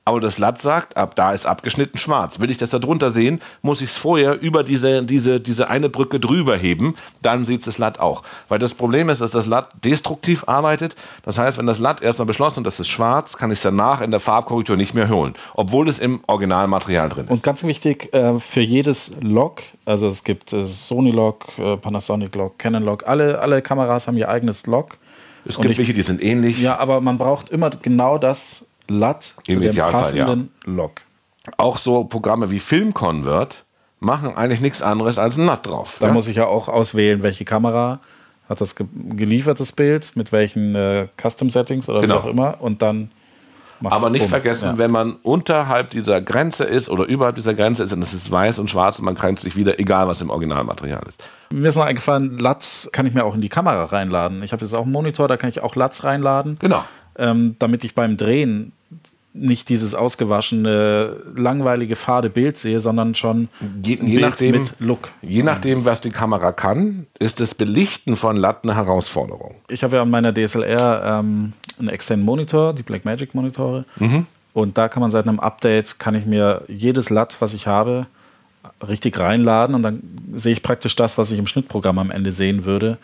Aber 0.07 0.19
das 0.19 0.37
Latt 0.37 0.61
sagt, 0.61 0.97
ab 0.97 1.15
da 1.15 1.33
ist 1.33 1.47
abgeschnitten 1.47 1.97
schwarz. 1.97 2.39
Will 2.39 2.51
ich 2.51 2.59
das 2.59 2.69
da 2.69 2.77
drunter 2.77 3.09
sehen, 3.09 3.41
muss 3.63 3.81
ich 3.81 3.89
es 3.89 3.97
vorher 3.97 4.39
über 4.39 4.63
diese, 4.63 5.01
diese, 5.01 5.39
diese 5.39 5.67
eine 5.67 5.89
Brücke 5.89 6.19
drüber 6.19 6.55
heben, 6.55 6.93
dann 7.23 7.43
sieht 7.43 7.65
das 7.65 7.79
Latt 7.79 7.99
auch. 7.99 8.21
Weil 8.47 8.59
das 8.59 8.75
Problem 8.75 9.09
ist, 9.09 9.21
dass 9.21 9.31
das 9.31 9.47
Latt 9.47 9.69
destruktiv 9.83 10.43
arbeitet. 10.47 10.95
Das 11.23 11.39
heißt, 11.39 11.57
wenn 11.57 11.65
das 11.65 11.79
Latt 11.79 12.03
erstmal 12.03 12.27
beschlossen 12.27 12.59
ist, 12.59 12.65
das 12.67 12.79
ist 12.81 12.89
schwarz, 12.89 13.35
kann 13.35 13.49
ich 13.49 13.57
es 13.57 13.63
danach 13.63 14.01
in 14.01 14.11
der 14.11 14.19
Farbkorrektur 14.19 14.77
nicht 14.77 14.93
mehr 14.93 15.09
holen. 15.09 15.33
Obwohl 15.55 15.89
es 15.89 15.97
im 15.97 16.19
Originalmaterial 16.27 17.09
drin 17.09 17.25
ist. 17.25 17.31
Und 17.31 17.41
ganz 17.41 17.63
wichtig, 17.63 18.13
äh, 18.13 18.39
für 18.39 18.61
jedes 18.61 19.13
Log, 19.21 19.63
also 19.85 20.07
es 20.07 20.23
gibt 20.23 20.53
äh, 20.53 20.65
Sony 20.65 21.09
Log, 21.09 21.47
äh, 21.57 21.77
Panasonic 21.77 22.35
Log, 22.35 22.59
Canon 22.59 22.83
Log, 22.83 23.07
alle, 23.07 23.39
alle 23.39 23.63
Kameras 23.63 24.07
haben 24.07 24.17
ihr 24.17 24.29
eigenes 24.29 24.67
Log. 24.67 24.99
Es 25.45 25.57
gibt 25.57 25.71
ich, 25.71 25.77
welche, 25.79 25.95
die 25.95 26.03
sind 26.03 26.21
ähnlich. 26.21 26.59
Ja, 26.59 26.77
aber 26.77 27.01
man 27.01 27.17
braucht 27.17 27.49
immer 27.49 27.71
genau 27.71 28.19
das 28.19 28.65
LUT 28.87 29.35
Im 29.47 29.53
zu 29.55 29.59
dem 29.59 29.75
passenden 29.75 30.51
ja. 30.65 30.71
Log. 30.73 31.01
Auch 31.57 31.77
so 31.77 32.03
Programme 32.05 32.49
wie 32.49 32.59
FilmConvert 32.59 33.65
machen 33.99 34.35
eigentlich 34.35 34.61
nichts 34.61 34.81
anderes 34.81 35.17
als 35.17 35.37
ein 35.37 35.45
LUT 35.45 35.65
drauf. 35.65 35.97
Da 35.99 36.07
ja? 36.07 36.13
muss 36.13 36.27
ich 36.27 36.37
ja 36.37 36.47
auch 36.47 36.67
auswählen, 36.67 37.23
welche 37.23 37.45
Kamera 37.45 37.99
hat 38.49 38.61
das 38.61 38.75
ge 38.75 38.85
geliefert, 39.15 39.59
das 39.59 39.71
Bild, 39.71 40.15
mit 40.15 40.31
welchen 40.31 40.75
äh, 40.75 41.07
Custom-Settings 41.21 41.89
oder 41.89 42.01
genau. 42.01 42.15
wie 42.15 42.19
auch 42.19 42.25
immer. 42.25 42.61
Und 42.61 42.81
dann 42.81 43.09
aber 43.83 44.09
nicht 44.09 44.27
vergessen, 44.27 44.65
ja. 44.65 44.77
wenn 44.77 44.91
man 44.91 45.17
unterhalb 45.23 45.89
dieser 45.89 46.21
Grenze 46.21 46.63
ist 46.63 46.89
oder 46.89 47.05
überhalb 47.05 47.35
dieser 47.35 47.53
Grenze 47.53 47.83
ist, 47.83 47.91
es 47.91 48.13
ist 48.13 48.31
weiß 48.31 48.59
und 48.59 48.69
schwarz 48.69 48.99
und 48.99 49.05
man 49.05 49.15
grenzt 49.15 49.43
sich 49.43 49.55
wieder, 49.55 49.79
egal 49.79 50.07
was 50.07 50.21
im 50.21 50.29
Originalmaterial 50.29 51.03
ist. 51.07 51.21
Mir 51.51 51.69
ist 51.69 51.75
noch 51.75 51.85
eingefallen, 51.85 52.37
LUTs 52.39 52.89
kann 52.91 53.05
ich 53.05 53.13
mir 53.13 53.25
auch 53.25 53.35
in 53.35 53.41
die 53.41 53.49
Kamera 53.49 53.83
reinladen. 53.83 54.43
Ich 54.43 54.53
habe 54.53 54.63
jetzt 54.63 54.73
auch 54.73 54.83
einen 54.83 54.91
Monitor, 54.91 55.27
da 55.27 55.37
kann 55.37 55.49
ich 55.49 55.61
auch 55.61 55.75
LUTs 55.75 56.03
reinladen. 56.03 56.57
Genau. 56.59 56.83
Ähm, 57.17 57.55
damit 57.59 57.83
ich 57.83 57.95
beim 57.95 58.17
Drehen 58.17 58.73
nicht 59.35 59.67
dieses 59.67 59.95
ausgewaschene, 59.95 61.17
langweilige, 61.35 61.95
fade 61.95 62.29
Bild 62.29 62.57
sehe, 62.57 62.79
sondern 62.79 63.15
schon 63.15 63.49
je, 63.83 63.97
je 64.01 64.19
nachdem, 64.19 64.51
mit 64.61 64.75
Look. 64.79 65.11
Je 65.21 65.43
nachdem, 65.43 65.83
was 65.83 65.99
die 65.99 66.09
Kamera 66.09 66.53
kann, 66.53 67.05
ist 67.19 67.41
das 67.41 67.53
Belichten 67.53 68.15
von 68.15 68.37
LUT 68.37 68.57
eine 68.63 68.75
Herausforderung. 68.75 69.55
Ich 69.67 69.83
habe 69.83 69.97
ja 69.97 70.01
an 70.03 70.09
meiner 70.09 70.33
DSLR 70.33 71.19
ähm, 71.19 71.51
einen 71.77 71.89
externen 71.89 72.25
Monitor, 72.25 72.73
die 72.73 72.83
Blackmagic 72.83 73.35
Monitore. 73.35 73.83
Mhm. 73.97 74.25
Und 74.53 74.77
da 74.77 74.87
kann 74.87 75.01
man 75.01 75.11
seit 75.11 75.27
einem 75.27 75.41
Update, 75.41 75.99
kann 75.99 76.15
ich 76.15 76.25
mir 76.25 76.63
jedes 76.69 77.09
LUT, 77.09 77.35
was 77.39 77.53
ich 77.53 77.67
habe, 77.67 78.07
richtig 78.87 79.19
reinladen 79.19 79.75
und 79.75 79.83
dann 79.83 80.01
sehe 80.33 80.53
ich 80.53 80.63
praktisch 80.63 80.95
das, 80.95 81.17
was 81.17 81.29
ich 81.29 81.37
im 81.37 81.45
Schnittprogramm 81.45 81.99
am 81.99 82.09
Ende 82.09 82.31
sehen 82.31 82.65
würde 82.65 82.97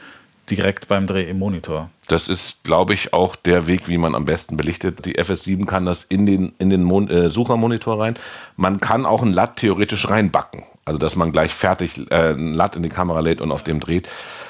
direkt 0.49 0.87
beim 0.87 1.07
Dreh 1.07 1.23
im 1.23 1.39
Monitor. 1.39 1.89
Das 2.07 2.27
ist, 2.27 2.63
glaube 2.63 2.93
ich, 2.93 3.13
auch 3.13 3.35
der 3.35 3.67
Weg, 3.67 3.87
wie 3.87 3.97
man 3.97 4.15
am 4.15 4.25
besten 4.25 4.57
belichtet. 4.57 5.05
Die 5.05 5.17
FS7 5.17 5.65
kann 5.65 5.85
das 5.85 6.03
in 6.03 6.25
den, 6.25 6.53
in 6.59 6.69
den 6.69 6.83
Mon 6.83 7.09
äh, 7.09 7.29
Suchermonitor 7.29 7.99
rein. 7.99 8.15
Man 8.57 8.79
kann 8.79 9.05
auch 9.05 9.21
ein 9.21 9.33
LUT 9.33 9.55
theoretisch 9.55 10.09
reinbacken. 10.09 10.63
Also, 10.83 10.97
dass 10.97 11.15
man 11.15 11.31
gleich 11.31 11.53
fertig 11.53 12.11
äh, 12.11 12.33
ein 12.33 12.53
LUT 12.53 12.75
in 12.75 12.83
die 12.83 12.89
Kamera 12.89 13.21
lädt 13.21 13.39
und 13.39 13.51
auf 13.51 13.63
dem 13.63 13.79
dreht. 13.79 14.09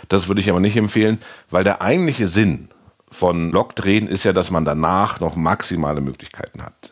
Das 0.09 0.27
würde 0.27 0.41
ich 0.41 0.49
aber 0.49 0.59
nicht 0.59 0.77
empfehlen, 0.77 1.19
weil 1.49 1.63
der 1.63 1.81
eigentliche 1.81 2.27
Sinn 2.27 2.69
von 3.11 3.51
Logdrehen 3.51 4.07
ist 4.07 4.23
ja, 4.23 4.33
dass 4.33 4.51
man 4.51 4.65
danach 4.65 5.19
noch 5.19 5.35
maximale 5.35 6.01
Möglichkeiten 6.01 6.63
hat. 6.63 6.90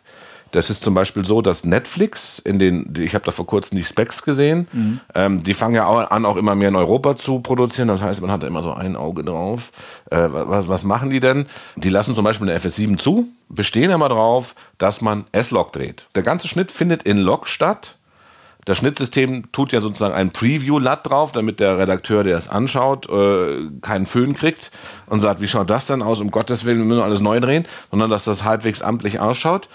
Das 0.52 0.70
ist 0.70 0.84
zum 0.84 0.94
Beispiel 0.94 1.26
so, 1.26 1.42
dass 1.42 1.64
Netflix 1.64 2.40
in 2.40 2.60
den, 2.60 2.94
ich 2.98 3.14
habe 3.14 3.26
da 3.26 3.32
vor 3.32 3.46
kurzem 3.46 3.78
die 3.78 3.84
Specs 3.84 4.24
gesehen, 4.24 4.68
mhm. 4.72 5.00
ähm, 5.14 5.44
die 5.44 5.54
fangen 5.54 5.76
ja 5.76 5.86
auch 5.86 6.10
an, 6.10 6.26
auch 6.26 6.38
immer 6.38 6.56
mehr 6.56 6.70
in 6.70 6.76
Europa 6.76 7.18
zu 7.18 7.40
produzieren. 7.40 7.88
Das 7.88 8.02
heißt, 8.02 8.22
man 8.22 8.32
hat 8.32 8.44
da 8.44 8.48
immer 8.48 8.64
so 8.64 8.74
ein 8.74 8.96
Auge 8.96 9.24
drauf. 9.24 9.72
Äh, 10.10 10.28
was, 10.32 10.68
was 10.68 10.84
machen 10.84 11.10
die 11.10 11.20
denn? 11.20 11.46
Die 11.76 11.90
lassen 11.90 12.16
zum 12.16 12.24
Beispiel 12.24 12.50
eine 12.50 12.60
FS7 12.60 12.98
zu, 12.98 13.28
bestehen 13.50 13.92
immer 13.92 14.10
drauf, 14.10 14.56
dass 14.78 15.02
man 15.02 15.26
S-Log 15.32 15.72
dreht. 15.72 16.06
Der 16.16 16.24
ganze 16.24 16.48
Schnitt 16.48 16.72
findet 16.72 17.04
in 17.04 17.18
Log 17.18 17.48
statt. 17.48 17.96
Das 18.66 18.78
Schnittsystem 18.78 19.52
tut 19.52 19.72
ja 19.72 19.82
sozusagen 19.82 20.14
ein 20.14 20.32
Preview-LUT 20.32 21.00
drauf, 21.04 21.32
damit 21.32 21.60
der 21.60 21.78
Redakteur, 21.78 22.24
der 22.24 22.38
es 22.38 22.50
anschaut, 22.50 23.10
äh, 23.10 23.68
keinen 23.82 24.06
Föhn 24.06 24.36
kriegt 24.36 24.70
und 25.08 25.22
sagt, 25.22 25.42
wie 25.42 25.48
schaut 25.48 25.70
das 25.70 25.88
denn 25.88 26.04
aus? 26.04 26.20
Um 26.20 26.30
Gottes 26.30 26.66
Willen, 26.66 26.80
wir 26.80 26.86
müssen 26.86 27.02
alles 27.02 27.20
neu 27.20 27.40
drehen, 27.40 27.66
sondern 27.90 28.10
dass 28.10 28.26
das 28.26 28.44
halbwegs 28.44 28.82
amtlich 28.82 29.20
ausschaut. 29.20 29.70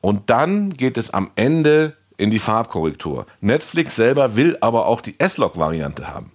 Und 0.00 0.30
dann 0.30 0.70
geht 0.70 0.96
es 0.96 1.10
am 1.10 1.30
Ende 1.36 1.96
in 2.16 2.30
die 2.30 2.38
Farbkorrektur. 2.38 3.26
Netflix 3.40 3.96
selber 3.96 4.36
will 4.36 4.56
aber 4.60 4.86
auch 4.86 5.00
die 5.00 5.18
S-Log-Variante 5.18 6.08
haben. 6.08 6.32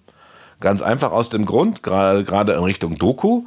Ganz 0.59 0.81
einfach 0.81 1.11
aus 1.11 1.29
dem 1.29 1.45
Grund, 1.45 1.81
gerade 1.81 2.53
in 2.53 2.63
Richtung 2.63 2.97
Doku, 2.97 3.45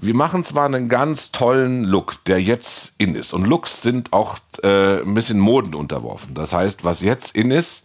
wir 0.00 0.14
machen 0.14 0.44
zwar 0.44 0.66
einen 0.66 0.88
ganz 0.88 1.32
tollen 1.32 1.82
Look, 1.82 2.24
der 2.26 2.40
jetzt 2.40 2.92
in 2.98 3.16
ist. 3.16 3.32
Und 3.32 3.44
Looks 3.46 3.82
sind 3.82 4.12
auch 4.12 4.38
äh, 4.62 5.00
ein 5.00 5.14
bisschen 5.14 5.40
Moden 5.40 5.74
unterworfen. 5.74 6.34
Das 6.34 6.52
heißt, 6.52 6.84
was 6.84 7.00
jetzt 7.00 7.34
in 7.34 7.50
ist, 7.50 7.84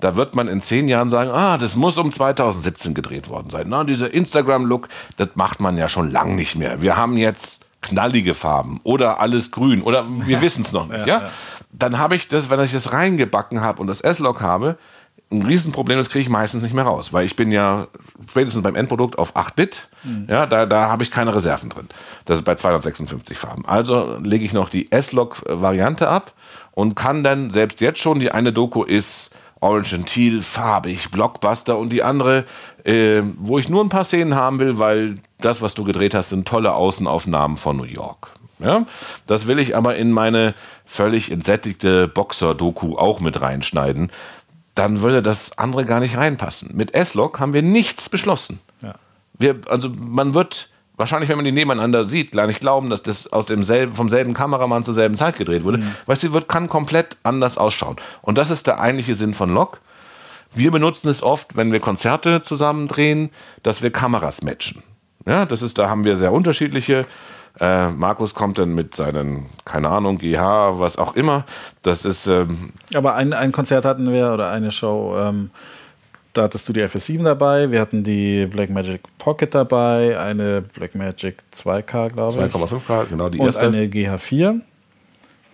da 0.00 0.16
wird 0.16 0.34
man 0.34 0.48
in 0.48 0.60
zehn 0.60 0.88
Jahren 0.88 1.08
sagen, 1.08 1.30
ah, 1.30 1.58
das 1.58 1.76
muss 1.76 1.96
um 1.98 2.10
2017 2.10 2.94
gedreht 2.94 3.28
worden 3.28 3.50
sein. 3.50 3.66
Na, 3.68 3.84
dieser 3.84 4.12
Instagram-Look, 4.12 4.88
das 5.16 5.28
macht 5.34 5.60
man 5.60 5.76
ja 5.76 5.88
schon 5.88 6.10
lang 6.10 6.34
nicht 6.34 6.56
mehr. 6.56 6.82
Wir 6.82 6.96
haben 6.96 7.16
jetzt 7.16 7.61
knallige 7.82 8.34
Farben 8.34 8.80
oder 8.84 9.20
alles 9.20 9.50
grün 9.50 9.82
oder 9.82 10.06
wir 10.08 10.40
wissen 10.40 10.62
es 10.62 10.72
noch 10.72 10.88
nicht. 10.88 11.06
ja, 11.06 11.22
ja? 11.22 11.30
Dann 11.72 11.98
habe 11.98 12.16
ich 12.16 12.28
das, 12.28 12.50
wenn 12.50 12.60
ich 12.60 12.72
das 12.72 12.92
reingebacken 12.92 13.60
habe 13.60 13.80
und 13.80 13.88
das 13.88 14.00
S-Log 14.00 14.40
habe, 14.40 14.76
ein 15.30 15.42
Riesenproblem, 15.42 15.98
das 15.98 16.10
kriege 16.10 16.22
ich 16.22 16.28
meistens 16.28 16.62
nicht 16.62 16.74
mehr 16.74 16.84
raus, 16.84 17.12
weil 17.12 17.24
ich 17.24 17.36
bin 17.36 17.50
ja 17.50 17.88
spätestens 18.28 18.62
beim 18.62 18.76
Endprodukt 18.76 19.18
auf 19.18 19.34
8-Bit, 19.34 19.88
mhm. 20.04 20.26
ja, 20.28 20.46
da, 20.46 20.66
da 20.66 20.88
habe 20.88 21.02
ich 21.02 21.10
keine 21.10 21.34
Reserven 21.34 21.70
drin. 21.70 21.88
Das 22.26 22.38
ist 22.38 22.44
bei 22.44 22.54
256 22.54 23.36
Farben. 23.36 23.66
Also 23.66 24.18
lege 24.22 24.44
ich 24.44 24.52
noch 24.52 24.68
die 24.68 24.92
S-Log-Variante 24.92 26.08
ab 26.08 26.34
und 26.72 26.94
kann 26.94 27.24
dann 27.24 27.50
selbst 27.50 27.80
jetzt 27.80 28.00
schon, 28.00 28.20
die 28.20 28.30
eine 28.30 28.52
Doku 28.52 28.84
ist 28.84 29.30
Orange 29.62 29.94
and 29.94 30.06
Teal, 30.06 30.42
farbig, 30.42 31.10
Blockbuster 31.10 31.78
und 31.78 31.90
die 31.90 32.02
andere, 32.02 32.44
äh, 32.84 33.22
wo 33.36 33.58
ich 33.58 33.68
nur 33.68 33.82
ein 33.82 33.88
paar 33.88 34.04
Szenen 34.04 34.34
haben 34.34 34.58
will, 34.58 34.78
weil 34.78 35.18
das, 35.40 35.62
was 35.62 35.74
du 35.74 35.84
gedreht 35.84 36.14
hast, 36.14 36.30
sind 36.30 36.46
tolle 36.46 36.74
Außenaufnahmen 36.74 37.56
von 37.56 37.76
New 37.76 37.84
York. 37.84 38.32
Ja? 38.58 38.84
Das 39.26 39.46
will 39.46 39.58
ich 39.58 39.76
aber 39.76 39.96
in 39.96 40.10
meine 40.10 40.54
völlig 40.84 41.30
entsättigte 41.30 42.08
Boxer-Doku 42.08 42.96
auch 42.96 43.20
mit 43.20 43.40
reinschneiden, 43.40 44.10
dann 44.74 45.00
würde 45.00 45.22
das 45.22 45.56
andere 45.58 45.84
gar 45.84 46.00
nicht 46.00 46.16
reinpassen. 46.16 46.70
Mit 46.74 46.94
S-Log 46.94 47.38
haben 47.38 47.52
wir 47.52 47.62
nichts 47.62 48.08
beschlossen. 48.08 48.60
Ja. 48.80 48.94
Wir, 49.38 49.60
also 49.68 49.90
man 49.90 50.34
wird 50.34 50.70
wahrscheinlich, 51.02 51.28
wenn 51.28 51.36
man 51.36 51.44
die 51.44 51.52
nebeneinander 51.52 52.04
sieht, 52.04 52.30
gar 52.32 52.46
nicht 52.46 52.60
glauben, 52.60 52.88
dass 52.88 53.02
das 53.02 53.32
aus 53.32 53.46
demselben, 53.46 53.94
vom 53.94 54.08
selben 54.08 54.34
Kameramann 54.34 54.84
zur 54.84 54.94
selben 54.94 55.16
Zeit 55.16 55.36
gedreht 55.36 55.64
wurde, 55.64 55.78
mhm. 55.78 55.94
weil 56.06 56.16
sie 56.16 56.32
wird, 56.32 56.48
kann 56.48 56.68
komplett 56.68 57.16
anders 57.24 57.58
ausschauen. 57.58 57.96
Und 58.22 58.38
das 58.38 58.50
ist 58.50 58.68
der 58.68 58.80
eigentliche 58.80 59.16
Sinn 59.16 59.34
von 59.34 59.52
Log. 59.52 59.80
Wir 60.54 60.70
benutzen 60.70 61.08
es 61.08 61.22
oft, 61.22 61.56
wenn 61.56 61.72
wir 61.72 61.80
Konzerte 61.80 62.40
zusammen 62.40 62.86
drehen, 62.86 63.30
dass 63.64 63.82
wir 63.82 63.90
Kameras 63.90 64.42
matchen. 64.42 64.84
Ja, 65.26 65.44
das 65.44 65.62
ist, 65.62 65.76
da 65.78 65.90
haben 65.90 66.04
wir 66.04 66.16
sehr 66.16 66.32
unterschiedliche 66.32 67.06
äh, 67.60 67.88
Markus 67.88 68.34
kommt 68.34 68.58
dann 68.58 68.74
mit 68.74 68.96
seinen, 68.96 69.46
keine 69.66 69.90
Ahnung, 69.90 70.16
GH, 70.16 70.80
was 70.80 70.96
auch 70.96 71.14
immer. 71.16 71.44
Das 71.82 72.06
ist. 72.06 72.26
Ähm 72.26 72.72
Aber 72.94 73.14
ein, 73.14 73.34
ein 73.34 73.52
Konzert 73.52 73.84
hatten 73.84 74.10
wir 74.10 74.32
oder 74.32 74.50
eine 74.50 74.72
Show. 74.72 75.14
Ähm, 75.18 75.50
da 76.32 76.42
hattest 76.44 76.68
du 76.68 76.72
die 76.72 76.82
FS7 76.82 77.22
dabei, 77.24 77.70
wir 77.70 77.80
hatten 77.80 78.02
die 78.02 78.46
Blackmagic 78.46 79.02
Pocket 79.18 79.54
dabei, 79.54 80.18
eine 80.18 80.62
Blackmagic 80.62 81.36
2K, 81.54 82.10
glaube 82.10 82.46
ich. 82.46 82.54
2,5K, 82.54 83.06
genau 83.10 83.28
die 83.28 83.38
und 83.38 83.46
erste. 83.46 83.68
Und 83.68 83.74
eine 83.74 83.86
GH4. 83.86 84.60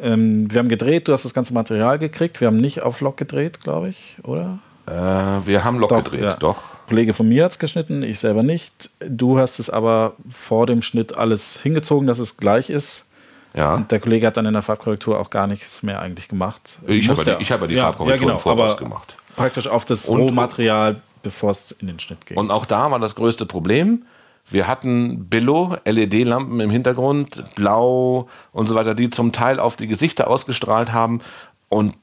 Ähm, 0.00 0.52
wir 0.52 0.58
haben 0.60 0.68
gedreht, 0.68 1.08
du 1.08 1.12
hast 1.12 1.24
das 1.24 1.34
ganze 1.34 1.52
Material 1.52 1.98
gekriegt. 1.98 2.40
Wir 2.40 2.46
haben 2.46 2.56
nicht 2.56 2.82
auf 2.82 3.00
Lock 3.00 3.16
gedreht, 3.16 3.60
glaube 3.60 3.88
ich, 3.88 4.16
oder? 4.22 4.60
Äh, 4.86 5.46
wir 5.46 5.64
haben 5.64 5.78
Lock 5.78 5.90
doch, 5.90 6.04
gedreht, 6.04 6.22
ja. 6.22 6.34
doch. 6.34 6.58
Kollege 6.88 7.12
von 7.12 7.28
mir 7.28 7.44
hat 7.44 7.52
es 7.52 7.58
geschnitten, 7.58 8.02
ich 8.02 8.18
selber 8.18 8.42
nicht. 8.42 8.90
Du 9.00 9.38
hast 9.38 9.58
es 9.58 9.68
aber 9.68 10.14
vor 10.30 10.66
dem 10.66 10.80
Schnitt 10.80 11.18
alles 11.18 11.60
hingezogen, 11.60 12.06
dass 12.06 12.18
es 12.18 12.36
gleich 12.36 12.70
ist. 12.70 13.06
Ja. 13.54 13.74
Und 13.74 13.90
der 13.90 13.98
Kollege 13.98 14.26
hat 14.26 14.36
dann 14.36 14.46
in 14.46 14.52
der 14.52 14.62
Farbkorrektur 14.62 15.18
auch 15.18 15.30
gar 15.30 15.46
nichts 15.46 15.82
mehr 15.82 16.00
eigentlich 16.00 16.28
gemacht. 16.28 16.78
Ich 16.86 17.08
habe 17.08 17.24
die, 17.24 17.44
hab 17.44 17.68
die 17.68 17.74
ja, 17.74 17.82
Farbkorrektur 17.84 18.28
ja, 18.28 18.34
genau, 18.34 18.38
voraus 18.38 18.76
gemacht. 18.76 19.14
Praktisch 19.38 19.68
auf 19.68 19.84
das 19.84 20.08
Rohmaterial, 20.08 21.00
bevor 21.22 21.50
es 21.50 21.72
in 21.72 21.86
den 21.86 21.98
Schnitt 21.98 22.26
geht. 22.26 22.36
Und 22.36 22.50
auch 22.50 22.66
da 22.66 22.90
war 22.90 22.98
das 22.98 23.14
größte 23.14 23.46
Problem. 23.46 24.04
Wir 24.50 24.66
hatten 24.66 25.28
Billo, 25.28 25.76
LED-Lampen 25.84 26.60
im 26.60 26.70
Hintergrund, 26.70 27.44
blau 27.54 28.28
und 28.52 28.66
so 28.66 28.74
weiter, 28.74 28.94
die 28.94 29.10
zum 29.10 29.32
Teil 29.32 29.60
auf 29.60 29.76
die 29.76 29.86
Gesichter 29.86 30.28
ausgestrahlt 30.28 30.92
haben. 30.92 31.20
Und 31.68 31.94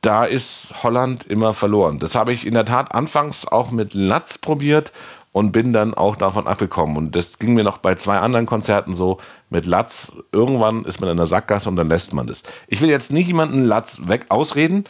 da 0.00 0.24
ist 0.24 0.82
Holland 0.82 1.24
immer 1.24 1.54
verloren. 1.54 2.00
Das 2.00 2.16
habe 2.16 2.32
ich 2.32 2.44
in 2.44 2.54
der 2.54 2.64
Tat 2.64 2.92
anfangs 2.92 3.46
auch 3.46 3.70
mit 3.70 3.94
Latz 3.94 4.36
probiert 4.36 4.92
und 5.30 5.52
bin 5.52 5.72
dann 5.72 5.94
auch 5.94 6.16
davon 6.16 6.46
abgekommen. 6.46 6.96
Und 6.96 7.16
das 7.16 7.38
ging 7.38 7.54
mir 7.54 7.64
noch 7.64 7.78
bei 7.78 7.94
zwei 7.94 8.18
anderen 8.18 8.46
Konzerten 8.46 8.94
so 8.94 9.18
mit 9.48 9.64
Latz. 9.64 10.12
Irgendwann 10.32 10.84
ist 10.84 11.00
man 11.00 11.08
in 11.08 11.16
der 11.16 11.26
Sackgasse 11.26 11.68
und 11.68 11.76
dann 11.76 11.88
lässt 11.88 12.12
man 12.12 12.26
das. 12.26 12.42
Ich 12.66 12.80
will 12.80 12.90
jetzt 12.90 13.12
nicht 13.12 13.28
jemanden 13.28 13.64
Latz 13.64 14.00
weg 14.04 14.26
ausreden. 14.28 14.84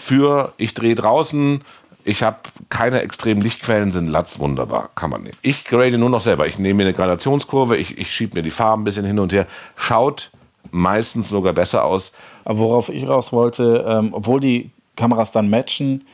Für 0.00 0.54
ich 0.56 0.74
drehe 0.74 0.94
draußen, 0.94 1.62
ich 2.04 2.22
habe 2.22 2.38
keine 2.70 3.02
extremen 3.02 3.42
Lichtquellen, 3.42 3.92
sind 3.92 4.08
Latz 4.08 4.38
wunderbar, 4.38 4.90
kann 4.94 5.10
man 5.10 5.22
nicht. 5.22 5.38
Ich 5.42 5.64
grade 5.64 5.98
nur 5.98 6.10
noch 6.10 6.22
selber. 6.22 6.46
Ich 6.46 6.58
nehme 6.58 6.78
mir 6.78 6.82
eine 6.84 6.94
Gradationskurve, 6.94 7.76
ich, 7.76 7.98
ich 7.98 8.12
schiebe 8.12 8.36
mir 8.36 8.42
die 8.42 8.50
Farben 8.50 8.82
ein 8.82 8.84
bisschen 8.84 9.04
hin 9.04 9.18
und 9.18 9.32
her. 9.32 9.46
Schaut 9.76 10.30
meistens 10.70 11.28
sogar 11.28 11.52
besser 11.52 11.84
aus. 11.84 12.12
Aber 12.44 12.58
worauf 12.58 12.88
ich 12.88 13.06
raus 13.06 13.32
wollte, 13.32 13.84
ähm, 13.86 14.10
obwohl 14.12 14.40
die 14.40 14.70
Kameras 14.96 15.32
dann 15.32 15.50
matchen, 15.50 16.04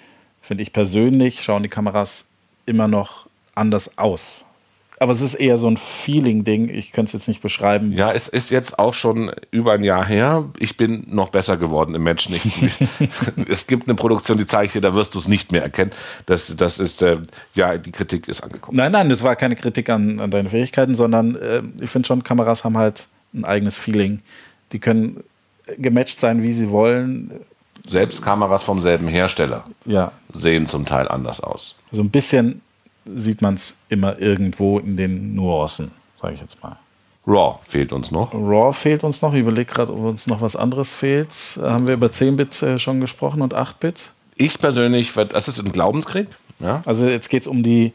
finde 0.43 0.63
ich 0.63 0.73
persönlich, 0.73 1.43
schauen 1.43 1.63
die 1.63 1.69
Kameras 1.69 2.27
immer 2.67 2.89
noch 2.89 3.27
anders 3.55 3.97
aus. 3.97 4.45
Aber 4.99 5.13
es 5.13 5.21
ist 5.21 5.35
eher 5.35 5.59
so 5.59 5.69
ein 5.69 5.77
Feeling-Ding. 5.77 6.71
Ich 6.71 6.93
könnte 6.93 7.09
es 7.09 7.13
jetzt 7.13 7.29
nicht 7.29 7.43
beschreiben. 7.43 7.93
Ja, 7.93 8.13
es 8.13 8.29
ist 8.29 8.51
jetzt 8.51 8.79
auch 8.79 8.95
schon 8.95 9.31
über 9.51 9.73
ein 9.73 9.85
Jahr 9.85 10.07
her. 10.07 10.49
Ich 10.59 10.79
bin 10.79 11.07
noch 11.11 11.29
besser 11.29 11.59
geworden 11.59 11.95
im 11.95 12.03
Matchen. 12.03 12.35
Ich, 12.35 12.73
es 13.49 13.67
gibt 13.67 13.89
eine 13.89 13.95
Produktion, 13.95 14.39
die 14.39 14.47
zeige 14.47 14.67
ich 14.67 14.73
dir, 14.73 14.81
da 14.81 14.95
wirst 14.95 15.15
du 15.15 15.19
es 15.19 15.29
nicht 15.29 15.53
mehr 15.53 15.63
erkennen. 15.63 15.91
Das, 16.25 16.55
das 16.57 16.79
ist, 16.79 17.03
äh, 17.03 17.19
ja, 17.55 17.77
die 17.77 17.93
Kritik 17.93 18.27
ist 18.27 18.43
angekommen. 18.43 18.79
Nein, 18.79 18.93
nein, 18.93 19.11
das 19.11 19.23
war 19.23 19.37
keine 19.37 19.57
Kritik 19.57 19.91
an, 19.91 20.19
an 20.19 20.31
deine 20.31 20.49
Fähigkeiten, 20.49 20.95
sondern 20.95 21.37
äh, 21.37 21.63
ich 21.81 21.91
finde 21.91 22.07
schon, 22.07 22.25
Kameras 22.25 22.65
haben 22.65 22.79
halt 22.79 23.09
ein 23.35 23.45
eigenes 23.45 23.77
Feeling. 23.77 24.23
Die 24.73 24.79
können 24.79 25.23
gematcht 25.77 26.21
sein, 26.21 26.43
wie 26.43 26.53
sie 26.53 26.71
wollen. 26.71 27.33
Selbst 27.87 28.23
Kameras 28.23 28.63
vom 28.63 28.81
selben 28.81 29.09
Hersteller 29.09 29.65
ja. 29.85 30.13
sehen 30.33 30.67
zum 30.67 30.87
Teil 30.87 31.07
anders 31.09 31.41
aus. 31.41 31.75
So 31.93 32.03
ein 32.03 32.11
bisschen 32.11 32.63
sieht 33.15 33.43
man 33.43 33.55
es 33.55 33.75
immer 33.89 34.19
irgendwo 34.19 34.79
in 34.79 34.97
den 34.97 35.35
Nuancen, 35.35 35.93
sage 36.21 36.35
ich 36.35 36.41
jetzt 36.41 36.63
mal. 36.63 36.79
RAW 37.27 37.59
fehlt 37.67 37.93
uns 37.93 38.11
noch. 38.11 38.33
RAW 38.33 38.73
fehlt 38.73 39.03
uns 39.03 39.21
noch. 39.21 39.35
Ich 39.35 39.41
überlege 39.41 39.73
gerade, 39.73 39.93
ob 39.93 40.05
uns 40.05 40.27
noch 40.27 40.41
was 40.41 40.55
anderes 40.55 40.95
fehlt. 40.95 41.59
Haben 41.61 41.87
wir 41.87 41.95
über 41.95 42.07
10-Bit 42.07 42.63
äh, 42.63 42.79
schon 42.79 43.01
gesprochen 43.01 43.43
und 43.43 43.55
8-Bit? 43.55 44.13
Ich 44.37 44.59
persönlich, 44.59 45.13
das 45.13 45.49
ist 45.49 45.59
ein 45.59 45.73
Glaubenskrieg. 45.73 46.29
Ja? 46.61 46.83
Also 46.87 47.07
jetzt 47.07 47.29
geht 47.29 47.43
es 47.43 47.49
um 47.49 47.63
die, 47.63 47.93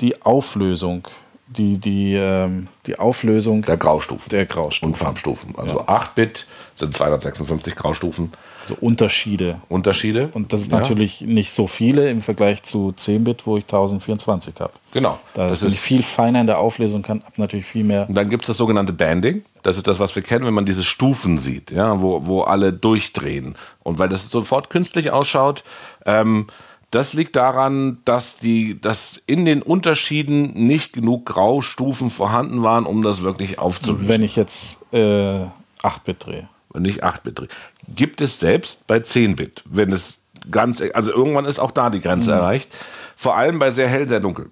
die 0.00 0.20
Auflösung 0.22 1.06
die, 1.48 1.78
die, 1.78 2.14
ähm, 2.14 2.68
die 2.86 2.98
Auflösung 2.98 3.62
der 3.62 3.76
Graustufen. 3.76 4.30
Der 4.30 4.46
Graustufen. 4.46 4.92
Und 4.92 4.96
Farbstufen. 4.96 5.54
Also 5.56 5.78
ja. 5.78 5.86
8-Bit 5.86 6.46
sind 6.74 6.96
256 6.96 7.76
Graustufen. 7.76 8.32
So 8.64 8.76
Unterschiede. 8.80 9.60
Unterschiede. 9.68 10.28
Und 10.32 10.52
das 10.52 10.62
ist 10.62 10.72
ja. 10.72 10.78
natürlich 10.78 11.20
nicht 11.20 11.52
so 11.52 11.68
viele 11.68 12.10
im 12.10 12.20
Vergleich 12.20 12.64
zu 12.64 12.92
10-Bit, 12.98 13.46
wo 13.46 13.56
ich 13.56 13.64
1024 13.64 14.56
habe. 14.58 14.72
Genau. 14.92 15.20
Da 15.34 15.48
das 15.48 15.62
ist 15.62 15.78
viel 15.78 16.02
feiner 16.02 16.40
in 16.40 16.48
der 16.48 16.58
Auflösung 16.58 17.02
kann, 17.02 17.22
habe 17.24 17.40
natürlich 17.40 17.66
viel 17.66 17.84
mehr. 17.84 18.08
Und 18.08 18.16
dann 18.16 18.28
gibt 18.28 18.42
es 18.42 18.48
das 18.48 18.56
sogenannte 18.56 18.92
Banding. 18.92 19.44
Das 19.62 19.76
ist 19.76 19.86
das, 19.86 20.00
was 20.00 20.16
wir 20.16 20.22
kennen, 20.22 20.44
wenn 20.46 20.54
man 20.54 20.66
diese 20.66 20.84
Stufen 20.84 21.38
sieht, 21.38 21.70
ja, 21.70 22.00
wo, 22.00 22.26
wo 22.26 22.42
alle 22.42 22.72
durchdrehen. 22.72 23.56
Und 23.84 24.00
weil 24.00 24.08
das 24.08 24.28
sofort 24.28 24.68
künstlich 24.68 25.12
ausschaut, 25.12 25.62
ähm, 26.06 26.48
das 26.90 27.12
liegt 27.12 27.36
daran, 27.36 27.98
dass, 28.04 28.36
die, 28.36 28.80
dass 28.80 29.20
in 29.26 29.44
den 29.44 29.62
Unterschieden 29.62 30.52
nicht 30.54 30.92
genug 30.92 31.26
Graustufen 31.26 32.10
vorhanden 32.10 32.62
waren, 32.62 32.86
um 32.86 33.02
das 33.02 33.22
wirklich 33.22 33.58
aufzulösen. 33.58 34.08
Wenn 34.08 34.22
ich 34.22 34.36
jetzt 34.36 34.84
äh, 34.92 35.46
8-Bit 35.82 36.26
drehe. 36.26 36.48
Wenn 36.72 36.84
ich 36.84 37.04
8-Bit 37.04 37.40
drehe. 37.40 37.48
Gibt 37.94 38.20
es 38.20 38.40
selbst 38.40 38.86
bei 38.86 38.98
10-Bit, 38.98 39.64
wenn 39.66 39.92
es 39.92 40.20
ganz, 40.50 40.82
also 40.94 41.10
irgendwann 41.10 41.44
ist 41.44 41.58
auch 41.58 41.70
da 41.70 41.90
die 41.90 42.00
Grenze 42.00 42.30
mhm. 42.30 42.36
erreicht. 42.36 42.74
Vor 43.16 43.36
allem 43.36 43.58
bei 43.58 43.70
sehr 43.70 43.88
hell, 43.88 44.08
sehr 44.08 44.20
dunkel. 44.20 44.50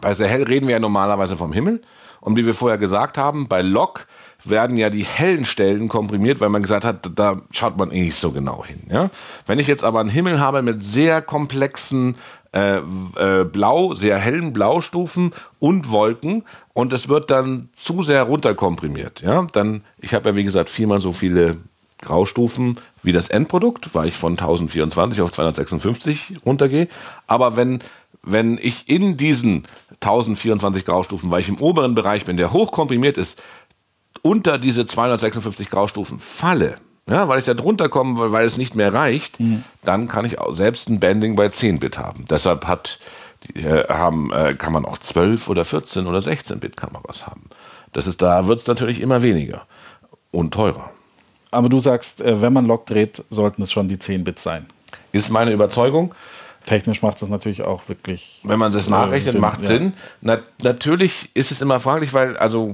Bei 0.00 0.14
sehr 0.14 0.28
hell 0.28 0.44
reden 0.44 0.66
wir 0.66 0.74
ja 0.74 0.80
normalerweise 0.80 1.36
vom 1.36 1.52
Himmel. 1.52 1.82
Und 2.20 2.36
wie 2.36 2.46
wir 2.46 2.54
vorher 2.54 2.78
gesagt 2.78 3.18
haben, 3.18 3.48
bei 3.48 3.62
Lok 3.62 4.06
werden 4.44 4.76
ja 4.76 4.90
die 4.90 5.04
hellen 5.04 5.44
Stellen 5.44 5.88
komprimiert, 5.88 6.40
weil 6.40 6.48
man 6.48 6.62
gesagt 6.62 6.84
hat, 6.84 7.10
da 7.14 7.36
schaut 7.50 7.76
man 7.76 7.90
eh 7.90 8.02
nicht 8.02 8.18
so 8.18 8.30
genau 8.30 8.64
hin. 8.64 8.80
Ja? 8.88 9.10
Wenn 9.46 9.58
ich 9.58 9.66
jetzt 9.66 9.84
aber 9.84 10.00
einen 10.00 10.08
Himmel 10.08 10.40
habe 10.40 10.62
mit 10.62 10.84
sehr 10.84 11.22
komplexen 11.22 12.16
äh, 12.52 12.78
äh, 12.78 13.44
Blau, 13.44 13.94
sehr 13.94 14.18
hellen 14.18 14.52
Blaustufen 14.52 15.32
und 15.58 15.90
Wolken 15.90 16.44
und 16.74 16.92
es 16.92 17.08
wird 17.08 17.30
dann 17.30 17.70
zu 17.74 18.02
sehr 18.02 18.24
runterkomprimiert, 18.24 19.22
ja, 19.22 19.46
dann, 19.52 19.82
ich 19.98 20.14
habe 20.14 20.30
ja 20.30 20.36
wie 20.36 20.44
gesagt 20.44 20.68
viermal 20.68 21.00
so 21.00 21.12
viele 21.12 21.56
Graustufen 22.02 22.78
wie 23.02 23.12
das 23.12 23.28
Endprodukt, 23.28 23.94
weil 23.94 24.08
ich 24.08 24.16
von 24.16 24.32
1024 24.32 25.22
auf 25.22 25.32
256 25.32 26.34
runtergehe. 26.44 26.88
Aber 27.26 27.56
wenn, 27.56 27.78
wenn 28.22 28.58
ich 28.60 28.88
in 28.88 29.16
diesen 29.16 29.64
1024 30.02 30.84
Graustufen, 30.84 31.30
weil 31.30 31.40
ich 31.40 31.48
im 31.48 31.60
oberen 31.60 31.94
Bereich 31.94 32.24
bin, 32.24 32.36
der 32.36 32.52
hochkomprimiert 32.52 33.16
ist, 33.16 33.42
unter 34.22 34.58
diese 34.58 34.86
256 34.86 35.70
Graustufen 35.70 36.20
falle, 36.20 36.76
ja, 37.08 37.28
weil 37.28 37.38
ich 37.38 37.44
da 37.44 37.54
drunter 37.54 37.88
komme, 37.88 38.32
weil 38.32 38.44
es 38.44 38.56
nicht 38.56 38.74
mehr 38.76 38.92
reicht, 38.92 39.40
mhm. 39.40 39.64
dann 39.84 40.08
kann 40.08 40.24
ich 40.24 40.38
auch 40.38 40.52
selbst 40.52 40.88
ein 40.88 41.00
Banding 41.00 41.34
bei 41.34 41.48
10 41.48 41.78
Bit 41.78 41.98
haben. 41.98 42.26
Deshalb 42.30 42.66
hat, 42.66 43.00
die, 43.44 43.60
äh, 43.60 43.88
haben, 43.88 44.32
äh, 44.32 44.54
kann 44.54 44.72
man 44.72 44.84
auch 44.84 44.98
12 44.98 45.48
oder 45.48 45.64
14 45.64 46.06
oder 46.06 46.20
16 46.20 46.60
Bit 46.60 46.76
Kameras 46.76 47.26
haben. 47.26 47.48
Das 47.92 48.06
ist, 48.06 48.22
da 48.22 48.46
wird 48.46 48.60
es 48.60 48.66
natürlich 48.66 49.00
immer 49.00 49.22
weniger 49.22 49.66
und 50.30 50.54
teurer. 50.54 50.90
Aber 51.50 51.68
du 51.68 51.80
sagst, 51.80 52.22
äh, 52.22 52.40
wenn 52.40 52.52
man 52.52 52.66
Log 52.66 52.86
dreht, 52.86 53.24
sollten 53.30 53.62
es 53.62 53.72
schon 53.72 53.88
die 53.88 53.98
10 53.98 54.24
Bit 54.24 54.38
sein. 54.38 54.66
Ist 55.12 55.30
meine 55.30 55.52
Überzeugung. 55.52 56.14
Technisch 56.66 57.02
macht 57.02 57.20
das 57.20 57.28
natürlich 57.28 57.64
auch 57.64 57.88
wirklich. 57.88 58.40
Wenn 58.44 58.58
man 58.58 58.72
das 58.72 58.88
nachrechnet, 58.88 59.32
Sinn, 59.32 59.40
macht 59.40 59.62
ja. 59.62 59.68
Sinn. 59.68 59.92
Na, 60.20 60.38
natürlich 60.62 61.30
ist 61.34 61.50
es 61.50 61.60
immer 61.60 61.80
fraglich, 61.80 62.14
weil 62.14 62.36
also 62.36 62.72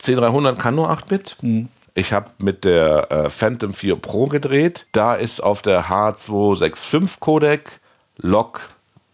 C300 0.00 0.56
kann 0.56 0.74
nur 0.74 0.90
8 0.90 1.08
Bit. 1.08 1.36
Mhm. 1.40 1.68
Ich 1.94 2.12
habe 2.12 2.30
mit 2.38 2.64
der 2.64 3.10
äh, 3.10 3.30
Phantom 3.30 3.72
4 3.72 3.96
Pro 3.96 4.26
gedreht. 4.26 4.86
Da 4.92 5.14
ist 5.14 5.40
auf 5.42 5.62
der 5.62 5.86
H265 5.86 7.18
Codec 7.18 7.80
Log, 8.18 8.60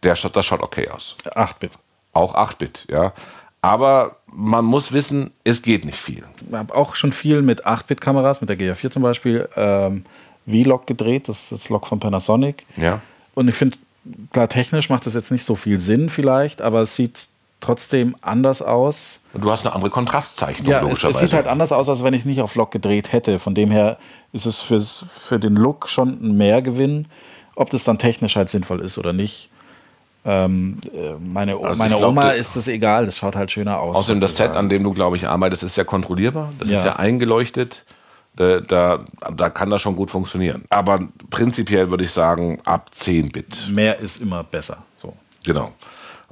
der, 0.03 0.15
das 0.15 0.47
schaut 0.47 0.63
okay 0.63 0.89
aus. 0.89 1.17
8 1.35 1.61
Bit. 1.61 1.73
Auch 2.13 2.35
8 2.35 2.59
Bit, 2.59 2.87
ja. 2.91 3.13
Aber 3.65 4.17
man 4.27 4.67
muss 4.67 4.93
wissen, 4.93 5.31
es 5.43 5.63
geht 5.63 5.87
nicht 5.87 5.99
viel. 5.99 6.25
Ich 6.47 6.55
habe 6.55 6.75
auch 6.75 6.95
schon 6.95 7.13
viel 7.13 7.41
mit 7.41 7.67
8-Bit-Kameras, 7.67 8.43
mit 8.43 8.51
der 8.51 8.59
GA4 8.59 8.91
zum 8.91 9.03
Beispiel, 9.03 9.49
ähm, 9.57 10.05
V-Log 10.47 10.87
gedreht. 10.87 11.31
Das 11.31 11.45
ist 11.45 11.53
das 11.53 11.69
Log 11.71 11.87
von 11.87 11.99
Panasonic. 11.99 12.67
Ja. 12.77 13.01
Und 13.35 13.49
ich 13.49 13.55
finde, 13.55 13.77
klar, 14.33 14.49
technisch 14.49 14.91
macht 14.91 15.07
das 15.07 15.15
jetzt 15.15 15.31
nicht 15.31 15.45
so 15.45 15.55
viel 15.55 15.79
Sinn 15.79 16.09
vielleicht, 16.09 16.63
aber 16.63 16.81
es 16.81 16.97
sieht 16.97 17.29
trotzdem 17.61 18.15
anders 18.21 18.63
aus. 18.63 19.21
Du 19.33 19.51
hast 19.51 19.65
eine 19.65 19.75
andere 19.75 19.91
Kontrastzeichnung, 19.91 20.71
ja, 20.71 20.81
logischerweise. 20.81 21.17
Es, 21.17 21.23
es 21.23 21.31
sieht 21.31 21.35
halt 21.35 21.47
anders 21.47 21.73
aus, 21.73 21.89
als 21.89 22.05
wenn 22.05 22.15
ich 22.15 22.25
nicht 22.25 22.41
auf 22.41 22.55
Log 22.55 22.71
gedreht 22.71 23.13
hätte. 23.13 23.39
Von 23.39 23.55
dem 23.55 23.71
her 23.71 23.99
ist 24.33 24.47
es 24.47 24.61
fürs, 24.61 25.05
für 25.11 25.39
den 25.39 25.55
Look 25.55 25.89
schon 25.89 26.11
ein 26.23 26.37
Mehrgewinn. 26.37 27.07
Ob 27.57 27.71
das 27.71 27.85
dann 27.85 27.99
technisch 27.99 28.37
halt 28.37 28.51
sinnvoll 28.51 28.81
ist 28.81 28.99
oder 28.99 29.13
nicht, 29.13 29.51
ähm, 30.27 30.79
äh, 30.95 31.15
meine, 31.21 31.55
also 31.57 31.79
meine 31.79 31.97
glaub, 31.97 32.11
Oma 32.11 32.31
ist 32.31 32.57
das 32.57 32.67
egal, 32.67 33.05
das 33.05 33.19
schaut 33.19 33.37
halt 33.37 33.51
schöner 33.51 33.79
aus. 33.79 33.97
Außerdem 33.97 34.21
das 34.21 34.37
Set, 34.37 34.53
an 34.53 34.71
dem 34.71 34.83
du, 34.83 34.93
glaube 34.93 35.17
ich, 35.17 35.29
arbeitest, 35.29 35.63
ist 35.63 35.77
ja 35.77 35.85
kontrollierbar, 35.85 36.51
das 36.59 36.71
ja. 36.71 36.79
ist 36.79 36.85
ja 36.85 36.97
eingeleuchtet. 36.97 37.85
Da, 38.37 38.61
da, 38.61 39.05
da, 39.37 39.51
kann 39.51 39.71
das 39.71 39.81
schon 39.81 39.95
gut 39.95 40.11
funktionieren. 40.11 40.65
Aber 40.69 41.07
prinzipiell 41.31 41.91
würde 41.91 42.05
ich 42.05 42.11
sagen, 42.11 42.61
ab 42.65 42.91
10 42.93 43.31
Bit. 43.31 43.69
Mehr 43.71 43.99
ist 43.99 44.21
immer 44.21 44.43
besser. 44.43 44.85
So. 44.97 45.15
Genau. 45.45 45.73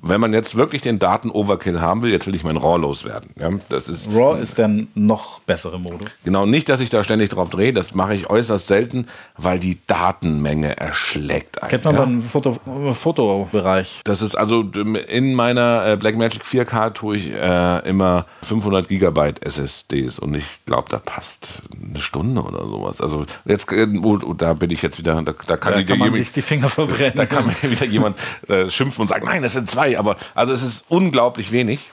Wenn 0.05 0.21
man 0.21 0.33
jetzt 0.33 0.57
wirklich 0.57 0.83
den 0.83 0.99
Daten-Overkill 0.99 1.81
haben 1.81 2.03
will, 2.03 2.11
jetzt 2.11 2.27
will 2.27 2.35
ich 2.35 2.43
mein 2.43 2.57
RAW 2.57 2.77
loswerden. 2.79 3.31
Ja, 3.39 3.51
das 3.69 3.89
ist, 3.89 4.09
RAW 4.13 4.41
ist 4.41 4.59
der 4.59 4.69
noch 4.95 5.39
bessere 5.41 5.79
Modus. 5.79 6.09
Genau, 6.25 6.45
nicht, 6.45 6.69
dass 6.69 6.81
ich 6.81 6.91
da 6.91 7.05
ständig 7.05 7.31
drauf 7.31 7.51
drehe, 7.51 7.73
das 7.73 7.95
mache 7.95 8.15
ich 8.15 8.29
äußerst 8.29 8.67
selten, 8.67 9.07
weil 9.37 9.61
die 9.61 9.79
Datenmenge 9.87 10.77
erschlägt 10.77 11.63
einen. 11.63 11.71
Kennt 11.71 11.85
man 11.85 11.95
ja. 11.95 12.01
beim 12.01 12.23
Foto, 12.23 12.57
Fotobereich. 12.95 14.01
Das 14.05 14.23
ist 14.23 14.35
also 14.35 14.63
in 14.63 15.35
meiner 15.35 15.87
äh, 15.87 15.97
Blackmagic 15.97 16.43
4K 16.43 16.95
tue 16.95 17.17
ich 17.17 17.31
äh, 17.31 17.89
immer 17.89 18.27
500 18.43 18.89
Gigabyte 18.89 19.41
SSDs 19.45 20.19
und 20.19 20.35
ich 20.35 20.65
glaube, 20.67 20.89
da 20.91 20.99
passt 20.99 21.63
eine 21.81 22.01
Stunde 22.01 22.43
oder 22.43 22.67
sowas. 22.67 23.01
Also 23.01 23.25
jetzt, 23.45 23.71
äh, 23.71 23.87
oh, 24.03 24.19
oh, 24.25 24.35
da 24.35 24.55
bin 24.55 24.71
ich 24.71 24.83
jetzt 24.83 24.99
wieder, 24.99 25.15
da, 25.23 25.33
da 25.33 25.57
kann, 25.57 25.75
da 25.75 25.83
kann 25.85 25.99
man 25.99 26.13
sich 26.15 26.33
die 26.33 26.43
Finger 26.43 26.69
verbrennen. 26.69 27.13
Da 27.23 27.27
kann 27.27 27.47
mir 27.47 27.71
wieder 27.71 27.85
jemand 27.85 28.17
äh, 28.49 28.69
schimpfen 28.69 29.03
und 29.03 29.09
sagen, 29.09 29.27
nein, 29.27 29.43
das 29.43 29.53
sind 29.53 29.71
zwei 29.71 29.92
aber 29.97 30.17
also 30.35 30.53
es 30.53 30.63
ist 30.63 30.85
unglaublich 30.89 31.53
wenig. 31.53 31.91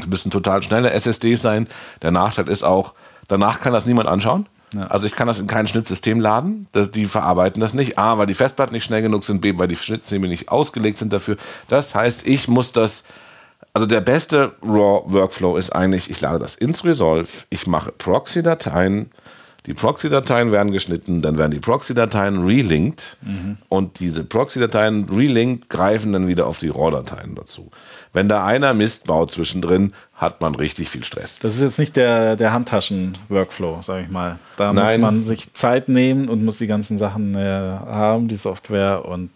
Es 0.00 0.06
müssen 0.06 0.30
total 0.30 0.62
schnelle 0.62 0.90
SSDs 0.90 1.42
sein. 1.42 1.66
Der 2.02 2.10
Nachteil 2.10 2.48
ist 2.48 2.62
auch, 2.62 2.94
danach 3.26 3.60
kann 3.60 3.72
das 3.72 3.86
niemand 3.86 4.08
anschauen. 4.08 4.46
Ja. 4.74 4.86
Also 4.88 5.06
ich 5.06 5.14
kann 5.14 5.26
das 5.26 5.40
in 5.40 5.46
kein 5.46 5.66
Schnittsystem 5.66 6.20
laden. 6.20 6.68
die 6.74 7.06
verarbeiten 7.06 7.60
das 7.60 7.74
nicht. 7.74 7.98
A, 7.98 8.18
weil 8.18 8.26
die 8.26 8.34
Festplatten 8.34 8.74
nicht 8.74 8.84
schnell 8.84 9.02
genug 9.02 9.24
sind. 9.24 9.40
B, 9.40 9.56
weil 9.56 9.68
die 9.68 9.76
Schnittsysteme 9.76 10.28
nicht 10.28 10.50
ausgelegt 10.50 10.98
sind 10.98 11.12
dafür. 11.12 11.36
Das 11.68 11.94
heißt, 11.94 12.26
ich 12.26 12.48
muss 12.48 12.72
das. 12.72 13.04
Also 13.74 13.86
der 13.86 14.00
beste 14.00 14.52
RAW-Workflow 14.62 15.56
ist 15.56 15.70
eigentlich, 15.70 16.10
ich 16.10 16.20
lade 16.20 16.38
das 16.38 16.54
ins 16.54 16.84
Resolve, 16.84 17.28
ich 17.50 17.66
mache 17.66 17.92
Proxy-Dateien, 17.92 19.10
die 19.68 19.74
Proxy-Dateien 19.74 20.50
werden 20.50 20.72
geschnitten, 20.72 21.20
dann 21.20 21.36
werden 21.36 21.50
die 21.50 21.58
Proxy-Dateien 21.58 22.42
relinkt 22.42 23.18
mhm. 23.20 23.58
und 23.68 24.00
diese 24.00 24.24
Proxy-Dateien 24.24 25.04
relinkt 25.10 25.68
greifen 25.68 26.14
dann 26.14 26.26
wieder 26.26 26.46
auf 26.46 26.58
die 26.58 26.70
RAW-Dateien 26.70 27.34
dazu. 27.34 27.70
Wenn 28.14 28.30
da 28.30 28.46
einer 28.46 28.72
Mist 28.72 29.04
baut 29.04 29.30
zwischendrin, 29.30 29.92
hat 30.14 30.40
man 30.40 30.54
richtig 30.54 30.88
viel 30.88 31.04
Stress. 31.04 31.38
Das 31.40 31.54
ist 31.54 31.60
jetzt 31.60 31.78
nicht 31.78 31.96
der, 31.96 32.36
der 32.36 32.54
Handtaschen-Workflow, 32.54 33.82
sage 33.82 34.04
ich 34.04 34.08
mal. 34.08 34.38
Da 34.56 34.72
Nein. 34.72 35.02
muss 35.02 35.10
man 35.10 35.24
sich 35.24 35.52
Zeit 35.52 35.90
nehmen 35.90 36.30
und 36.30 36.46
muss 36.46 36.56
die 36.56 36.66
ganzen 36.66 36.96
Sachen 36.96 37.34
äh, 37.34 37.38
haben, 37.38 38.26
die 38.26 38.36
Software 38.36 39.04
und 39.04 39.30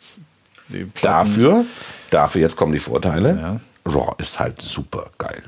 die 0.71 0.87
Platten. 0.87 1.29
Dafür, 1.29 1.64
dafür 2.11 2.40
jetzt 2.40 2.57
kommen 2.57 2.73
die 2.73 2.79
Vorteile. 2.79 3.61
Ja. 3.87 3.92
RAW 3.92 4.14
ist 4.16 4.40
halt 4.40 4.62
super 4.62 5.11
geil. 5.18 5.42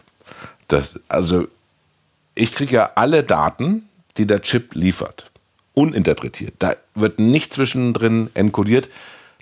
Das, 0.68 1.00
also 1.08 1.46
ich 2.34 2.52
kriege 2.52 2.76
ja 2.76 2.90
alle 2.96 3.24
Daten 3.24 3.88
die 4.16 4.26
der 4.26 4.42
Chip 4.42 4.74
liefert. 4.74 5.30
Uninterpretiert. 5.74 6.54
Da 6.58 6.76
wird 6.94 7.18
nicht 7.18 7.52
zwischendrin 7.52 8.30
enkodiert. 8.34 8.88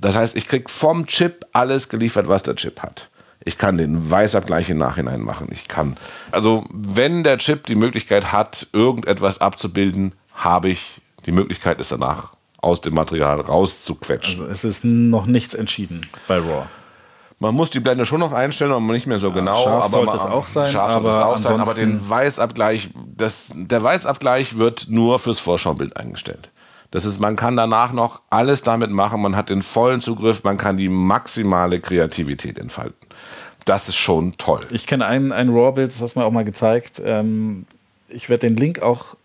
Das 0.01 0.17
heißt, 0.17 0.35
ich 0.37 0.49
kriege 0.49 0.69
vom 0.69 1.07
Chip 1.07 1.47
alles 1.53 1.89
geliefert, 1.89 2.29
was 2.29 2.43
der 2.43 2.57
Chip 2.57 2.81
hat. 2.81 3.09
Ich 3.45 3.59
kann 3.59 3.77
den 3.77 4.11
Weißabgleich 4.11 4.71
im 4.71 4.79
Nachhinein 4.79 5.21
machen. 5.21 5.49
Ich 5.51 5.69
kann. 5.69 5.97
Also, 6.31 6.65
wenn 6.71 7.25
der 7.25 7.39
Chip 7.39 7.67
die 7.67 7.75
Möglichkeit 7.75 8.33
hat, 8.33 8.69
irgendetwas 8.73 9.41
abzubilden, 9.41 10.13
habe 10.35 10.71
ich 10.71 11.01
die 11.27 11.33
Möglichkeit, 11.33 11.81
es 11.81 11.89
danach 11.89 12.33
aus 12.59 12.81
dem 12.81 12.95
Material 12.95 13.41
rauszuquetschen. 13.41 14.41
Also, 14.41 14.51
es 14.51 14.65
ist 14.65 14.85
noch 14.85 15.27
nichts 15.27 15.55
entschieden 15.55 16.07
bei 16.29 16.39
RAW. 16.39 16.67
Man 17.43 17.57
muss 17.57 17.71
die 17.71 17.81
Blende 17.81 18.07
schon 18.07 18.21
noch 18.21 18.33
einstellen, 18.33 18.71
aber 18.71 18.93
nicht 18.93 19.09
mehr 19.09 19.19
so 19.19 19.31
ja, 19.31 19.35
genau. 19.35 19.55
Scharf 19.61 19.85
aber 19.87 19.89
sollte 19.89 20.17
es 20.17 20.25
auch 20.25 20.47
sein. 20.47 20.73
Scharf 20.73 20.93
aber, 20.93 21.11
es 21.11 21.17
auch 21.17 21.39
sein, 21.39 21.61
aber 21.61 21.75
den 21.75 22.09
Weißabgleich, 22.09 22.91
das, 23.17 23.51
der 23.55 23.83
Weißabgleich 23.83 24.59
wird 24.59 24.87
nur 24.89 25.19
fürs 25.19 25.39
Vorschaubild 25.39 25.97
eingestellt. 25.97 26.51
Das 26.91 27.07
ist, 27.07 27.21
man 27.21 27.37
kann 27.37 27.57
danach 27.57 27.93
noch 27.93 28.21
alles 28.29 28.63
damit 28.63 28.91
machen, 28.91 29.23
man 29.23 29.35
hat 29.35 29.49
den 29.49 29.63
vollen 29.63 30.01
Zugriff, 30.01 30.45
man 30.45 30.59
kann 30.59 30.77
die 30.77 30.91
maximale 30.91 31.81
Kreativität 31.81 32.59
entfalten. 32.59 33.09
Das 33.65 33.89
ist 33.89 33.97
schon 33.97 34.37
toll. 34.37 34.61
Ich 34.73 34.87
kenne 34.87 35.07
ein, 35.07 35.33
ein 35.33 35.49
RAW-Bild, 35.49 35.91
das 35.91 36.03
hast 36.03 36.15
du 36.15 36.21
mir 36.21 36.27
auch 36.27 36.33
mal 36.33 36.45
gezeigt. 36.45 37.01
Ähm, 37.05 37.65
ich 38.09 38.29
werde 38.29 38.49
den 38.49 38.57
Link 38.57 38.83
auch 38.83 39.17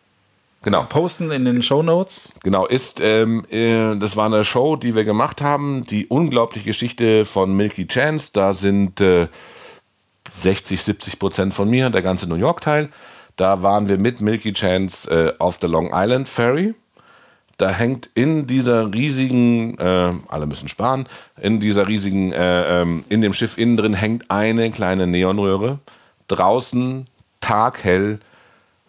genau. 0.62 0.84
posten 0.84 1.32
in 1.32 1.44
den 1.44 1.62
Show 1.62 1.84
Notes. 1.84 2.32
Genau, 2.44 2.66
ist, 2.66 3.02
ähm, 3.02 3.46
äh, 3.50 3.98
das 3.98 4.16
war 4.16 4.28
eine 4.28 4.46
Show, 4.46 4.78
die 4.78 4.96
wir 4.96 5.04
gemacht 5.04 5.42
haben, 5.42 5.86
die 5.86 6.08
unglaubliche 6.08 6.68
Geschichte 6.68 7.26
von 7.26 7.54
Milky 7.54 7.88
Chance. 7.88 8.30
Da 8.32 8.54
sind 8.54 9.02
äh, 9.02 9.28
60, 10.42 10.82
70 10.82 11.20
Prozent 11.20 11.54
von 11.54 11.70
mir, 11.70 11.90
der 11.90 12.02
ganze 12.02 12.28
New 12.28 12.36
York-Teil. 12.36 12.90
Da 13.38 13.64
waren 13.64 13.88
wir 13.88 13.98
mit 13.98 14.20
Milky 14.20 14.52
Chance 14.52 15.10
äh, 15.10 15.34
auf 15.40 15.58
der 15.58 15.70
Long 15.70 15.92
Island 15.94 16.28
Ferry. 16.28 16.76
Da 17.58 17.70
hängt 17.70 18.10
in 18.14 18.46
dieser 18.46 18.94
riesigen, 18.94 19.78
äh, 19.80 20.14
alle 20.28 20.46
müssen 20.46 20.68
sparen, 20.68 21.08
in 21.40 21.60
dieser 21.60 21.88
riesigen, 21.88 22.32
äh, 22.34 22.82
ähm, 22.82 23.04
in 23.10 23.22
dem 23.22 23.34
Schiff 23.34 23.58
innen 23.58 23.78
drin 23.78 23.94
hängt 23.94 24.30
eine 24.30 24.70
kleine 24.72 25.08
Neonröhre. 25.08 25.80
Draußen 26.28 27.08
taghell 27.40 28.20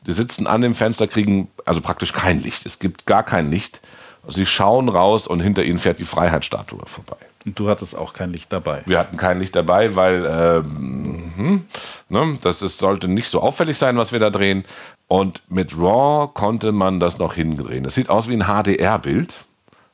die 0.09 0.15
sitzen 0.15 0.47
an 0.47 0.63
dem 0.63 0.75
Fenster, 0.75 1.07
kriegen 1.07 1.49
also 1.67 1.83
praktisch 1.83 2.15
kein 2.15 2.41
Licht. 2.41 2.65
Es 2.65 2.79
gibt 2.79 3.05
gar 3.05 3.23
kein 3.23 3.47
Licht. 3.47 3.83
Sie 4.27 4.47
schauen 4.47 4.89
raus 4.89 5.27
und 5.27 5.41
hinter 5.41 5.65
ihnen 5.65 5.79
fährt 5.79 5.99
die 5.99 6.05
Freiheitsstatue 6.05 6.81
vorbei. 6.87 7.19
Du 7.55 7.69
hattest 7.69 7.97
auch 7.97 8.13
kein 8.13 8.33
Licht 8.33 8.53
dabei. 8.53 8.83
Wir 8.87 8.99
hatten 8.99 9.17
kein 9.17 9.39
Licht 9.39 9.55
dabei, 9.55 9.97
weil 9.97 10.63
hm, 10.65 11.65
ne, 12.09 12.39
das 12.43 12.63
ist, 12.63 12.79
sollte 12.79 13.09
nicht 13.09 13.29
so 13.29 13.41
auffällig 13.41 13.79
sein, 13.79 13.97
was 13.97 14.13
wir 14.13 14.19
da 14.19 14.31
drehen. 14.31 14.65
Und 15.07 15.43
mit 15.49 15.77
RAW 15.77 16.29
konnte 16.35 16.73
man 16.73 17.01
das 17.01 17.19
noch 17.19 17.35
hingedrehen. 17.35 17.85
Das 17.85 17.95
sieht 17.95 18.11
aus 18.11 18.29
wie 18.29 18.35
ein 18.35 18.47
HDR-Bild. 18.47 19.35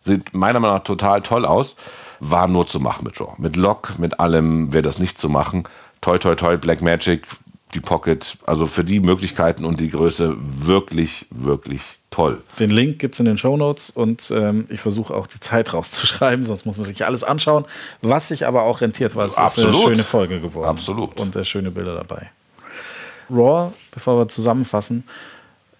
Sieht 0.00 0.34
meiner 0.34 0.60
Meinung 0.60 0.76
nach 0.76 0.84
total 0.84 1.22
toll 1.22 1.44
aus. 1.46 1.76
War 2.20 2.48
nur 2.48 2.66
zu 2.66 2.80
machen 2.80 3.04
mit 3.04 3.20
RAW. 3.20 3.34
Mit 3.38 3.56
Lock, 3.56 3.98
mit 3.98 4.18
allem 4.18 4.72
wäre 4.72 4.82
das 4.82 4.98
nicht 4.98 5.18
zu 5.18 5.28
machen. 5.28 5.64
Toi, 6.00 6.18
toi, 6.18 6.34
toi, 6.34 6.56
Blackmagic 6.56 7.26
die 7.74 7.80
Pocket, 7.80 8.36
also 8.46 8.66
für 8.66 8.84
die 8.84 9.00
Möglichkeiten 9.00 9.64
und 9.64 9.80
die 9.80 9.90
Größe 9.90 10.36
wirklich, 10.38 11.26
wirklich 11.30 11.82
toll. 12.14 12.40
Den 12.58 12.70
Link 12.70 12.98
gibt 12.98 13.14
es 13.14 13.20
in 13.20 13.26
den 13.26 13.38
Show 13.38 13.56
Notes 13.56 13.90
und 13.90 14.30
ähm, 14.30 14.66
ich 14.68 14.80
versuche 14.80 15.12
auch 15.14 15.26
die 15.26 15.40
Zeit 15.40 15.74
rauszuschreiben, 15.74 16.44
sonst 16.44 16.64
muss 16.64 16.78
man 16.78 16.86
sich 16.86 17.04
alles 17.04 17.24
anschauen. 17.24 17.64
Was 18.02 18.28
sich 18.28 18.46
aber 18.46 18.62
auch 18.62 18.80
rentiert, 18.80 19.16
weil 19.16 19.26
es 19.26 19.36
Absolut. 19.36 19.70
ist 19.70 19.76
eine 19.76 19.84
schöne 19.84 20.04
Folge 20.04 20.40
geworden. 20.40 20.68
Absolut. 20.68 21.18
Und 21.20 21.32
sehr 21.32 21.44
schöne 21.44 21.70
Bilder 21.70 21.94
dabei. 21.96 22.30
Raw, 23.30 23.72
bevor 23.90 24.18
wir 24.18 24.28
zusammenfassen, 24.28 25.04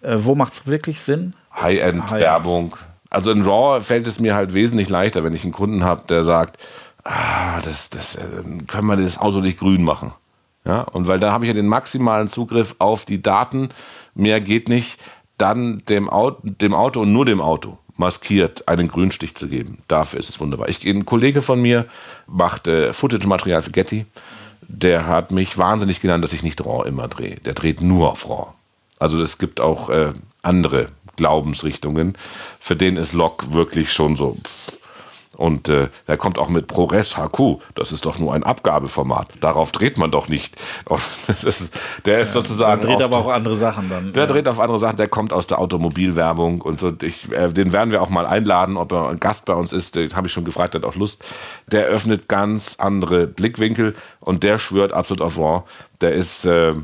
äh, 0.02 0.16
wo 0.18 0.34
macht 0.34 0.54
es 0.54 0.66
wirklich 0.66 1.00
Sinn? 1.00 1.34
High-End-Werbung. 1.54 2.72
High 2.72 2.80
also 3.14 3.30
in 3.30 3.42
RAW 3.42 3.80
fällt 3.80 4.08
es 4.08 4.18
mir 4.18 4.34
halt 4.34 4.54
wesentlich 4.54 4.88
leichter, 4.88 5.22
wenn 5.22 5.34
ich 5.34 5.44
einen 5.44 5.52
Kunden 5.52 5.84
habe, 5.84 6.02
der 6.08 6.24
sagt, 6.24 6.58
ah, 7.04 7.60
das, 7.62 7.88
das, 7.90 8.16
äh, 8.16 8.22
können 8.66 8.88
wir 8.88 8.96
das 8.96 9.18
Auto 9.18 9.40
nicht 9.40 9.60
grün 9.60 9.84
machen. 9.84 10.12
Ja, 10.64 10.80
und 10.80 11.06
weil 11.06 11.20
da 11.20 11.30
habe 11.30 11.44
ich 11.44 11.48
ja 11.48 11.54
den 11.54 11.68
maximalen 11.68 12.28
Zugriff 12.28 12.74
auf 12.78 13.04
die 13.04 13.22
Daten, 13.22 13.68
mehr 14.14 14.40
geht 14.40 14.68
nicht, 14.68 14.98
dann 15.38 15.82
dem 15.88 16.08
Auto, 16.08 16.40
dem 16.42 16.74
Auto 16.74 17.00
und 17.00 17.12
nur 17.12 17.24
dem 17.24 17.40
Auto 17.40 17.78
maskiert 17.96 18.66
einen 18.68 18.88
Grünstich 18.88 19.34
zu 19.34 19.48
geben. 19.48 19.78
Dafür 19.88 20.18
ist 20.18 20.28
es 20.28 20.40
wunderbar. 20.40 20.68
Ich, 20.68 20.84
ein 20.84 21.04
Kollege 21.04 21.42
von 21.42 21.60
mir 21.60 21.86
macht 22.26 22.66
äh, 22.66 22.92
Footage-Material 22.92 23.62
für 23.62 23.70
Getty. 23.70 24.06
Der 24.62 25.06
hat 25.06 25.30
mich 25.30 25.58
wahnsinnig 25.58 26.00
genannt, 26.00 26.24
dass 26.24 26.32
ich 26.32 26.42
nicht 26.42 26.64
RAW 26.64 26.88
immer 26.88 27.08
drehe. 27.08 27.36
Der 27.36 27.54
dreht 27.54 27.80
nur 27.80 28.10
auf 28.10 28.28
RAW. 28.28 28.52
Also 28.98 29.20
es 29.20 29.38
gibt 29.38 29.60
auch 29.60 29.90
äh, 29.90 30.12
andere 30.42 30.88
Glaubensrichtungen, 31.16 32.16
für 32.60 32.76
den 32.76 32.96
ist 32.96 33.12
Lok 33.12 33.52
wirklich 33.52 33.92
schon 33.92 34.16
so. 34.16 34.36
Pff, 34.42 34.78
und 35.36 35.68
äh, 35.68 35.88
er 36.06 36.16
kommt 36.16 36.38
auch 36.38 36.48
mit 36.48 36.66
ProRes 36.66 37.16
HQ. 37.16 37.60
Das 37.74 37.92
ist 37.92 38.06
doch 38.06 38.18
nur 38.18 38.34
ein 38.34 38.42
Abgabeformat. 38.42 39.28
Darauf 39.40 39.72
dreht 39.72 39.98
man 39.98 40.10
doch 40.10 40.28
nicht. 40.28 40.54
Ist, 41.44 41.76
der 42.04 42.20
ist 42.20 42.28
ja, 42.28 42.40
sozusagen. 42.40 42.80
Der 42.82 42.90
dreht 42.90 43.02
aber 43.02 43.18
auch 43.18 43.28
andere 43.28 43.56
Sachen 43.56 43.90
dann. 43.90 44.12
Der 44.12 44.22
ja. 44.22 44.26
dreht 44.28 44.48
auf 44.48 44.60
andere 44.60 44.78
Sachen. 44.78 44.96
Der 44.96 45.08
kommt 45.08 45.32
aus 45.32 45.46
der 45.46 45.58
Automobilwerbung 45.58 46.62
und 46.62 46.80
so. 46.80 46.92
Ich, 47.02 47.30
äh, 47.32 47.52
den 47.52 47.72
werden 47.72 47.90
wir 47.90 48.02
auch 48.02 48.08
mal 48.08 48.26
einladen, 48.26 48.76
ob 48.76 48.92
er 48.92 49.08
ein 49.08 49.20
Gast 49.20 49.46
bei 49.46 49.54
uns 49.54 49.72
ist. 49.72 49.94
Den 49.94 50.14
habe 50.14 50.26
ich 50.26 50.32
schon 50.32 50.44
gefragt, 50.44 50.74
der 50.74 50.82
hat 50.82 50.88
auch 50.88 50.94
Lust. 50.94 51.24
Der 51.70 51.86
öffnet 51.86 52.28
ganz 52.28 52.76
andere 52.78 53.26
Blickwinkel 53.26 53.94
und 54.20 54.42
der 54.42 54.58
schwört 54.58 54.92
absolut 54.92 55.22
auf 55.22 55.38
Raw. 55.38 55.64
Der 56.00 56.12
ist. 56.12 56.44
Äh, 56.44 56.74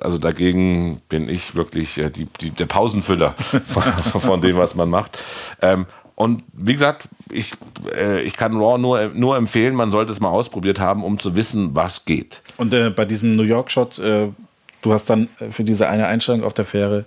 also 0.00 0.18
dagegen 0.18 1.00
bin 1.08 1.28
ich 1.28 1.54
wirklich 1.54 1.96
äh, 1.96 2.10
die, 2.10 2.26
die, 2.40 2.50
der 2.50 2.66
Pausenfüller 2.66 3.32
von, 3.66 3.82
von, 4.20 4.40
dem, 4.42 4.58
was 4.58 4.74
man 4.74 4.90
macht. 4.90 5.18
Ähm, 5.62 5.86
und 6.16 6.42
wie 6.54 6.72
gesagt, 6.72 7.08
ich, 7.30 7.52
äh, 7.94 8.22
ich 8.22 8.36
kann 8.38 8.56
Raw 8.56 8.78
nur, 8.78 9.10
nur 9.14 9.36
empfehlen, 9.36 9.74
man 9.74 9.90
sollte 9.90 10.12
es 10.12 10.18
mal 10.18 10.30
ausprobiert 10.30 10.80
haben, 10.80 11.04
um 11.04 11.18
zu 11.18 11.36
wissen, 11.36 11.76
was 11.76 12.06
geht. 12.06 12.42
Und 12.56 12.72
äh, 12.72 12.88
bei 12.88 13.04
diesem 13.04 13.32
New 13.32 13.42
York-Shot, 13.42 13.98
äh, 13.98 14.28
du 14.80 14.92
hast 14.92 15.10
dann 15.10 15.28
für 15.50 15.62
diese 15.62 15.88
eine 15.88 16.06
Einstellung 16.06 16.42
auf 16.42 16.54
der 16.54 16.64
Fähre 16.64 17.04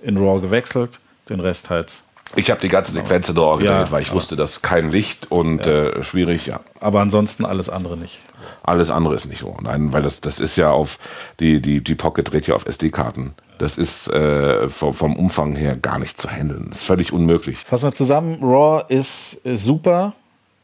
in 0.00 0.16
Raw 0.16 0.40
gewechselt, 0.40 1.00
den 1.28 1.40
Rest 1.40 1.70
halt. 1.70 2.04
Ich 2.36 2.48
habe 2.50 2.60
die 2.60 2.68
ganze 2.68 2.92
Sequenz 2.92 3.28
in 3.28 3.36
Raw 3.36 3.58
gedreht, 3.58 3.86
ja, 3.86 3.90
weil 3.90 4.02
ich 4.02 4.12
wusste, 4.12 4.36
dass 4.36 4.62
kein 4.62 4.92
Licht 4.92 5.30
und 5.30 5.66
ja. 5.66 5.88
Äh, 5.88 6.04
schwierig, 6.04 6.46
ja. 6.46 6.60
Aber 6.78 7.00
ansonsten 7.00 7.44
alles 7.44 7.68
andere 7.68 7.96
nicht. 7.96 8.20
Alles 8.62 8.90
andere 8.90 9.16
ist 9.16 9.26
nicht 9.26 9.42
Raw. 9.42 9.56
Nein, 9.60 9.92
weil 9.92 10.02
das, 10.02 10.20
das 10.20 10.38
ist 10.38 10.54
ja 10.54 10.70
auf, 10.70 11.00
die, 11.40 11.60
die, 11.60 11.82
die 11.82 11.94
Pocket 11.96 12.30
dreht 12.30 12.46
ja 12.46 12.54
auf 12.54 12.66
SD-Karten. 12.66 13.34
Das 13.58 13.78
ist 13.78 14.08
äh, 14.08 14.68
vom, 14.68 14.92
vom, 14.92 15.16
Umfang 15.16 15.56
her 15.56 15.76
gar 15.76 15.98
nicht 15.98 16.20
zu 16.20 16.28
handeln. 16.30 16.66
Das 16.68 16.78
ist 16.78 16.84
völlig 16.84 17.12
unmöglich. 17.12 17.58
Fassen 17.58 17.88
wir 17.88 17.94
zusammen. 17.94 18.38
Raw 18.42 18.84
ist 18.88 19.40
super, 19.44 20.12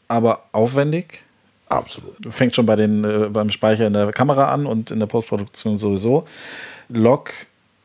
aber 0.09 0.45
aufwendig. 0.53 1.23
Absolut. 1.69 2.15
Fängt 2.31 2.55
schon 2.55 2.67
bei 2.67 2.77
den, 2.77 3.05
äh, 3.05 3.29
beim 3.31 3.49
Speicher 3.51 3.87
in 3.87 3.95
der 3.95 4.13
Kamera 4.13 4.53
an 4.53 4.67
und 4.67 4.91
in 4.91 5.01
der 5.01 5.07
Postproduktion 5.07 5.79
sowieso. 5.79 6.27
Log 6.89 7.31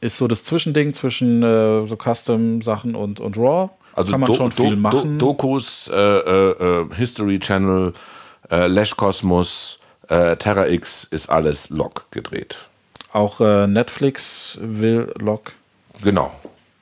ist 0.01 0.17
so 0.17 0.27
das 0.27 0.43
Zwischending 0.43 0.93
zwischen 0.93 1.41
äh, 1.41 1.85
so 1.85 1.95
Custom-Sachen 1.95 2.95
und, 2.95 3.19
und 3.19 3.37
Raw. 3.37 3.69
Also 3.93 4.11
Kann 4.11 4.21
man 4.21 4.27
Do 4.27 4.33
schon 4.35 4.51
viel 4.51 4.71
Do 4.71 4.75
machen. 4.75 5.17
Do 5.17 5.27
Dokus, 5.27 5.89
äh, 5.91 5.95
äh, 5.95 6.51
äh, 6.51 6.95
History 6.95 7.39
Channel, 7.39 7.93
Lash 8.49 8.95
Cosmos, 8.95 9.77
Terra 10.07 10.67
X 10.67 11.03
ist 11.03 11.29
alles 11.29 11.69
Log 11.69 12.05
gedreht. 12.11 12.55
Auch 13.13 13.39
äh, 13.41 13.67
Netflix 13.67 14.57
will 14.61 15.13
Log. 15.19 15.53
Genau. 16.03 16.31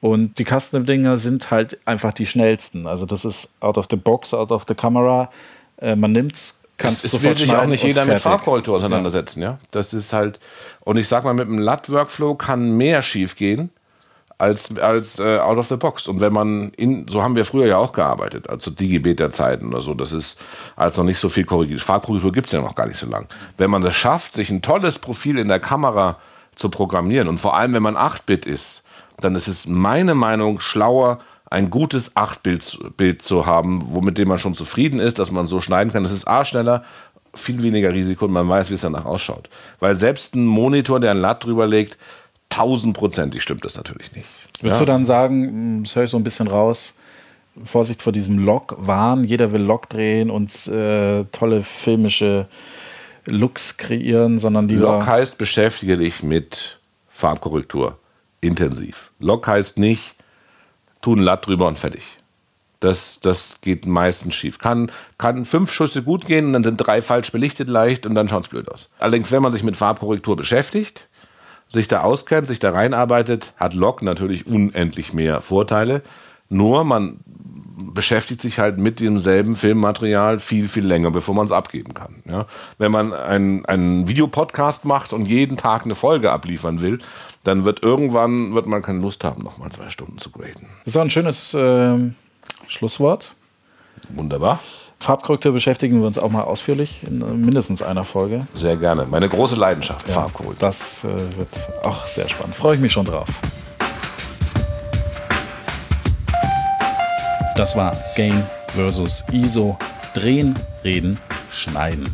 Und 0.02 0.38
die 0.38 0.46
Custom-Dinger 0.46 1.18
sind 1.18 1.50
halt 1.52 1.80
einfach 1.86 2.14
die 2.14 2.26
schnellsten. 2.26 2.88
Also 2.88 3.06
das 3.06 3.26
ist 3.26 3.56
out 3.60 3.78
of 3.78 3.88
the 3.90 3.96
box, 3.96 4.34
out 4.34 4.52
of 4.52 4.66
the 4.68 4.76
camera. 4.76 5.32
Äh, 5.78 5.96
man 5.96 6.12
nimmt's, 6.12 6.62
kann 6.78 6.94
es 6.94 7.04
sofort 7.04 7.24
will 7.24 7.38
sich 7.38 7.56
auch 7.56 7.66
nicht 7.66 7.84
jeder 7.84 8.06
mit 8.06 8.22
Farbkorrektur 8.22 8.76
auseinandersetzen, 8.76 9.42
ja. 9.42 9.52
ja. 9.52 9.60
Das 9.72 9.94
ist 9.94 10.14
halt, 10.14 10.40
und 10.82 10.98
ich 10.98 11.08
sag 11.08 11.24
mal, 11.24 11.34
mit 11.34 11.48
einem 11.48 11.60
LUT-Workflow 11.60 12.36
kann 12.36 12.72
mehr 12.78 13.02
schief 13.02 13.36
gehen 13.36 13.70
als, 14.38 14.78
als 14.78 15.20
äh, 15.20 15.40
out 15.40 15.58
of 15.58 15.68
the 15.68 15.78
box. 15.78 16.08
Und 16.08 16.22
wenn 16.22 16.34
man 16.34 16.72
in, 16.72 17.08
so 17.08 17.24
haben 17.24 17.36
wir 17.36 17.46
früher 17.46 17.68
ja 17.68 17.78
auch 17.78 17.94
gearbeitet, 17.94 18.50
also 18.50 18.72
Digibeta-Zeiten 18.72 19.68
oder 19.68 19.82
so, 19.82 19.94
das 19.94 20.12
ist, 20.12 20.40
als 20.76 20.98
noch 20.98 21.06
nicht 21.06 21.20
so 21.20 21.30
viel 21.30 21.46
korrigiert. 21.46 21.82
Farbkorrektur 21.82 22.32
gibt 22.32 22.48
es 22.48 22.54
ja 22.54 22.62
noch 22.62 22.76
gar 22.76 22.88
nicht 22.88 23.00
so 23.00 23.08
lange. 23.08 23.28
Wenn 23.58 23.70
man 23.70 23.84
es 23.84 23.96
schafft, 23.96 24.34
sich 24.34 24.50
ein 24.50 24.62
tolles 24.62 25.00
Profil 25.00 25.38
in 25.38 25.48
der 25.48 25.60
Kamera 25.60 26.18
zu 26.56 26.70
programmieren 26.70 27.28
und 27.28 27.40
vor 27.40 27.56
allem, 27.56 27.74
wenn 27.74 27.84
man 27.84 27.96
8-Bit 27.96 28.46
ist, 28.46 28.84
dann 29.20 29.36
ist 29.36 29.48
es 29.48 29.68
meine 29.68 30.16
Meinung 30.16 30.60
schlauer, 30.60 31.20
ein 31.50 31.70
gutes 31.70 32.16
8-Bild 32.16 32.98
Bild 32.98 33.22
zu 33.22 33.46
haben, 33.46 33.82
womit 33.92 34.18
dem 34.18 34.28
man 34.28 34.40
schon 34.40 34.56
zufrieden 34.56 35.00
ist, 35.00 35.20
dass 35.20 35.32
man 35.32 35.48
so 35.48 35.62
schneiden 35.62 35.94
kann. 35.94 36.04
Das 36.04 36.12
ist 36.12 36.28
A 36.28 36.44
schneller, 36.44 36.84
viel 37.34 37.62
weniger 37.62 37.94
Risiko 37.94 38.26
und 38.26 38.32
man 38.32 38.50
weiß, 38.50 38.70
wie 38.70 38.74
es 38.74 38.82
danach 38.82 39.06
ausschaut. 39.06 39.50
Weil 39.80 39.96
selbst 39.96 40.36
ein 40.36 40.46
Monitor, 40.46 41.00
der 41.00 41.12
ein 41.12 41.22
LUT 41.22 41.46
drüber 41.46 41.68
legt, 41.68 41.98
tausendprozentig 42.56 43.42
stimmt 43.42 43.66
das 43.66 43.76
natürlich 43.76 44.14
nicht. 44.14 44.28
Würdest 44.62 44.82
ja? 44.82 44.86
du 44.86 44.92
dann 44.92 45.06
sagen, 45.06 45.48
hm, 45.48 45.84
das 45.84 45.96
höre 45.96 46.04
ich 46.04 46.10
so 46.10 46.18
ein 46.18 46.24
bisschen 46.24 46.48
raus, 46.48 46.96
Vorsicht 47.64 48.02
vor 48.02 48.14
diesem 48.14 48.40
Log-Wahn, 48.40 49.24
jeder 49.24 49.52
will 49.52 49.62
Log 49.62 49.90
drehen 49.90 50.30
und 50.30 50.68
äh, 50.68 51.24
tolle 51.32 51.64
filmische 51.64 52.48
Looks 53.28 53.78
kreieren, 53.78 54.40
sondern 54.40 54.68
die. 54.68 54.76
Log 54.76 55.06
heißt, 55.06 55.38
beschäftige 55.38 55.98
dich 55.98 56.22
mit 56.22 56.80
Farbkorrektur 57.10 57.98
intensiv. 58.42 59.12
Log 59.20 59.48
heißt 59.48 59.78
nicht, 59.80 60.16
tu 61.02 61.16
ein 61.16 61.20
Latt 61.20 61.48
drüber 61.48 61.68
und 61.68 61.80
fertig. 61.80 62.04
Das, 62.82 63.20
das 63.22 63.62
geht 63.62 63.86
meistens 63.86 64.36
schief. 64.36 64.60
Kann, 64.60 64.92
kann 65.18 65.46
fünf 65.46 65.72
Schüsse 65.72 66.04
gut 66.04 66.26
gehen, 66.26 66.54
dann 66.54 66.64
sind 66.64 66.78
drei 66.78 67.02
falsch 67.02 67.32
belichtet 67.32 67.70
leicht 67.70 68.06
und 68.06 68.16
dann 68.16 68.30
schaut 68.30 68.44
es 68.44 68.50
blöd 68.50 68.70
aus. 68.70 68.90
Allerdings, 69.00 69.32
wenn 69.32 69.42
man 69.42 69.54
sich 69.54 69.64
mit 69.64 69.78
Farbkorrektur 69.78 70.36
beschäftigt, 70.36 71.08
sich 71.72 71.88
da 71.88 72.02
auskennt, 72.02 72.48
sich 72.48 72.60
da 72.60 72.72
reinarbeitet, 72.72 73.54
hat 73.58 73.74
Log 73.74 74.02
natürlich 74.02 74.48
unendlich 74.48 75.14
mehr 75.14 75.42
Vorteile. 75.42 76.02
Nur 76.50 76.84
man 76.84 77.20
beschäftigt 77.78 78.42
sich 78.42 78.60
halt 78.60 78.78
mit 78.78 79.00
demselben 79.00 79.56
Filmmaterial 79.56 80.40
viel, 80.40 80.68
viel 80.68 80.86
länger, 80.86 81.12
bevor 81.12 81.36
man 81.36 81.46
es 81.46 81.52
abgeben 81.52 81.94
kann. 81.94 82.24
Ja? 82.26 82.46
Wenn 82.78 82.92
man 82.92 83.14
einen, 83.14 83.66
einen 83.66 84.08
Videopodcast 84.08 84.86
macht 84.86 85.12
und 85.12 85.26
jeden 85.26 85.58
Tag 85.58 85.84
eine 85.84 85.96
Folge 85.96 86.32
abliefern 86.32 86.82
will, 86.82 87.00
dann 87.44 87.66
wird 87.66 87.84
irgendwann 87.84 88.54
wird 88.56 88.66
man 88.66 88.82
keine 88.82 89.00
Lust 89.00 89.24
haben, 89.24 89.44
nochmal 89.44 89.72
zwei 89.72 89.90
Stunden 89.90 90.18
zu 90.18 90.32
graden. 90.32 90.68
Das 90.86 90.96
ist 90.96 90.98
ein 90.98 91.10
schönes 91.10 91.54
äh, 91.54 91.98
Schlusswort. 92.68 93.36
Wunderbar. 94.10 94.60
Farbkorrektur 95.00 95.52
beschäftigen 95.52 96.00
wir 96.00 96.08
uns 96.08 96.18
auch 96.18 96.32
mal 96.32 96.44
ausführlich 96.44 97.04
in 97.08 97.20
mindestens 97.42 97.82
einer 97.82 98.04
Folge. 98.04 98.40
Sehr 98.54 98.76
gerne. 98.78 99.06
Meine 99.06 99.30
große 99.30 99.56
Leidenschaft, 99.56 100.08
ja, 100.08 100.16
Farbkorrektur. 100.16 100.56
Das 100.60 101.04
äh, 101.04 101.08
wird 101.38 101.50
auch 101.84 102.06
sehr 102.08 102.28
spannend. 102.28 102.56
Freue 102.56 102.76
ich 102.76 102.82
mich 102.82 102.92
schon 102.92 103.06
drauf. 103.06 103.28
Das 107.56 107.76
war 107.78 107.96
Game 108.16 108.44
versus 108.68 109.24
ISO. 109.32 109.78
Drehen, 110.14 110.54
reden, 110.84 111.20
schneiden. 111.52 112.06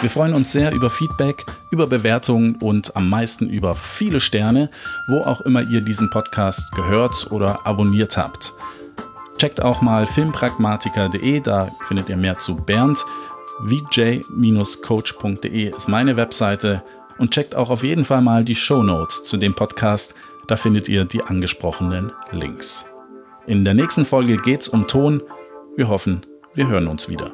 Wir 0.00 0.10
freuen 0.10 0.34
uns 0.34 0.50
sehr 0.50 0.72
über 0.72 0.90
Feedback, 0.90 1.44
über 1.70 1.86
Bewertungen 1.86 2.56
und 2.56 2.96
am 2.96 3.08
meisten 3.08 3.48
über 3.48 3.72
viele 3.72 4.18
Sterne, 4.18 4.68
wo 5.06 5.20
auch 5.20 5.42
immer 5.42 5.62
ihr 5.62 5.80
diesen 5.80 6.10
Podcast 6.10 6.72
gehört 6.72 7.30
oder 7.30 7.66
abonniert 7.66 8.16
habt. 8.16 8.52
Checkt 9.42 9.60
auch 9.60 9.82
mal 9.82 10.06
filmpragmatiker.de, 10.06 11.40
da 11.40 11.66
findet 11.88 12.08
ihr 12.08 12.16
mehr 12.16 12.38
zu 12.38 12.54
Bernd. 12.54 13.04
vj-coach.de 13.66 14.30
ist 15.68 15.88
meine 15.88 16.14
Webseite 16.14 16.84
und 17.18 17.32
checkt 17.32 17.56
auch 17.56 17.68
auf 17.68 17.82
jeden 17.82 18.04
Fall 18.04 18.22
mal 18.22 18.44
die 18.44 18.54
Show 18.54 18.84
Notes 18.84 19.24
zu 19.24 19.36
dem 19.36 19.52
Podcast, 19.52 20.14
da 20.46 20.54
findet 20.54 20.88
ihr 20.88 21.04
die 21.06 21.24
angesprochenen 21.24 22.12
Links. 22.30 22.86
In 23.48 23.64
der 23.64 23.74
nächsten 23.74 24.06
Folge 24.06 24.36
geht's 24.36 24.68
um 24.68 24.86
Ton. 24.86 25.20
Wir 25.74 25.88
hoffen, 25.88 26.24
wir 26.54 26.68
hören 26.68 26.86
uns 26.86 27.08
wieder. 27.08 27.32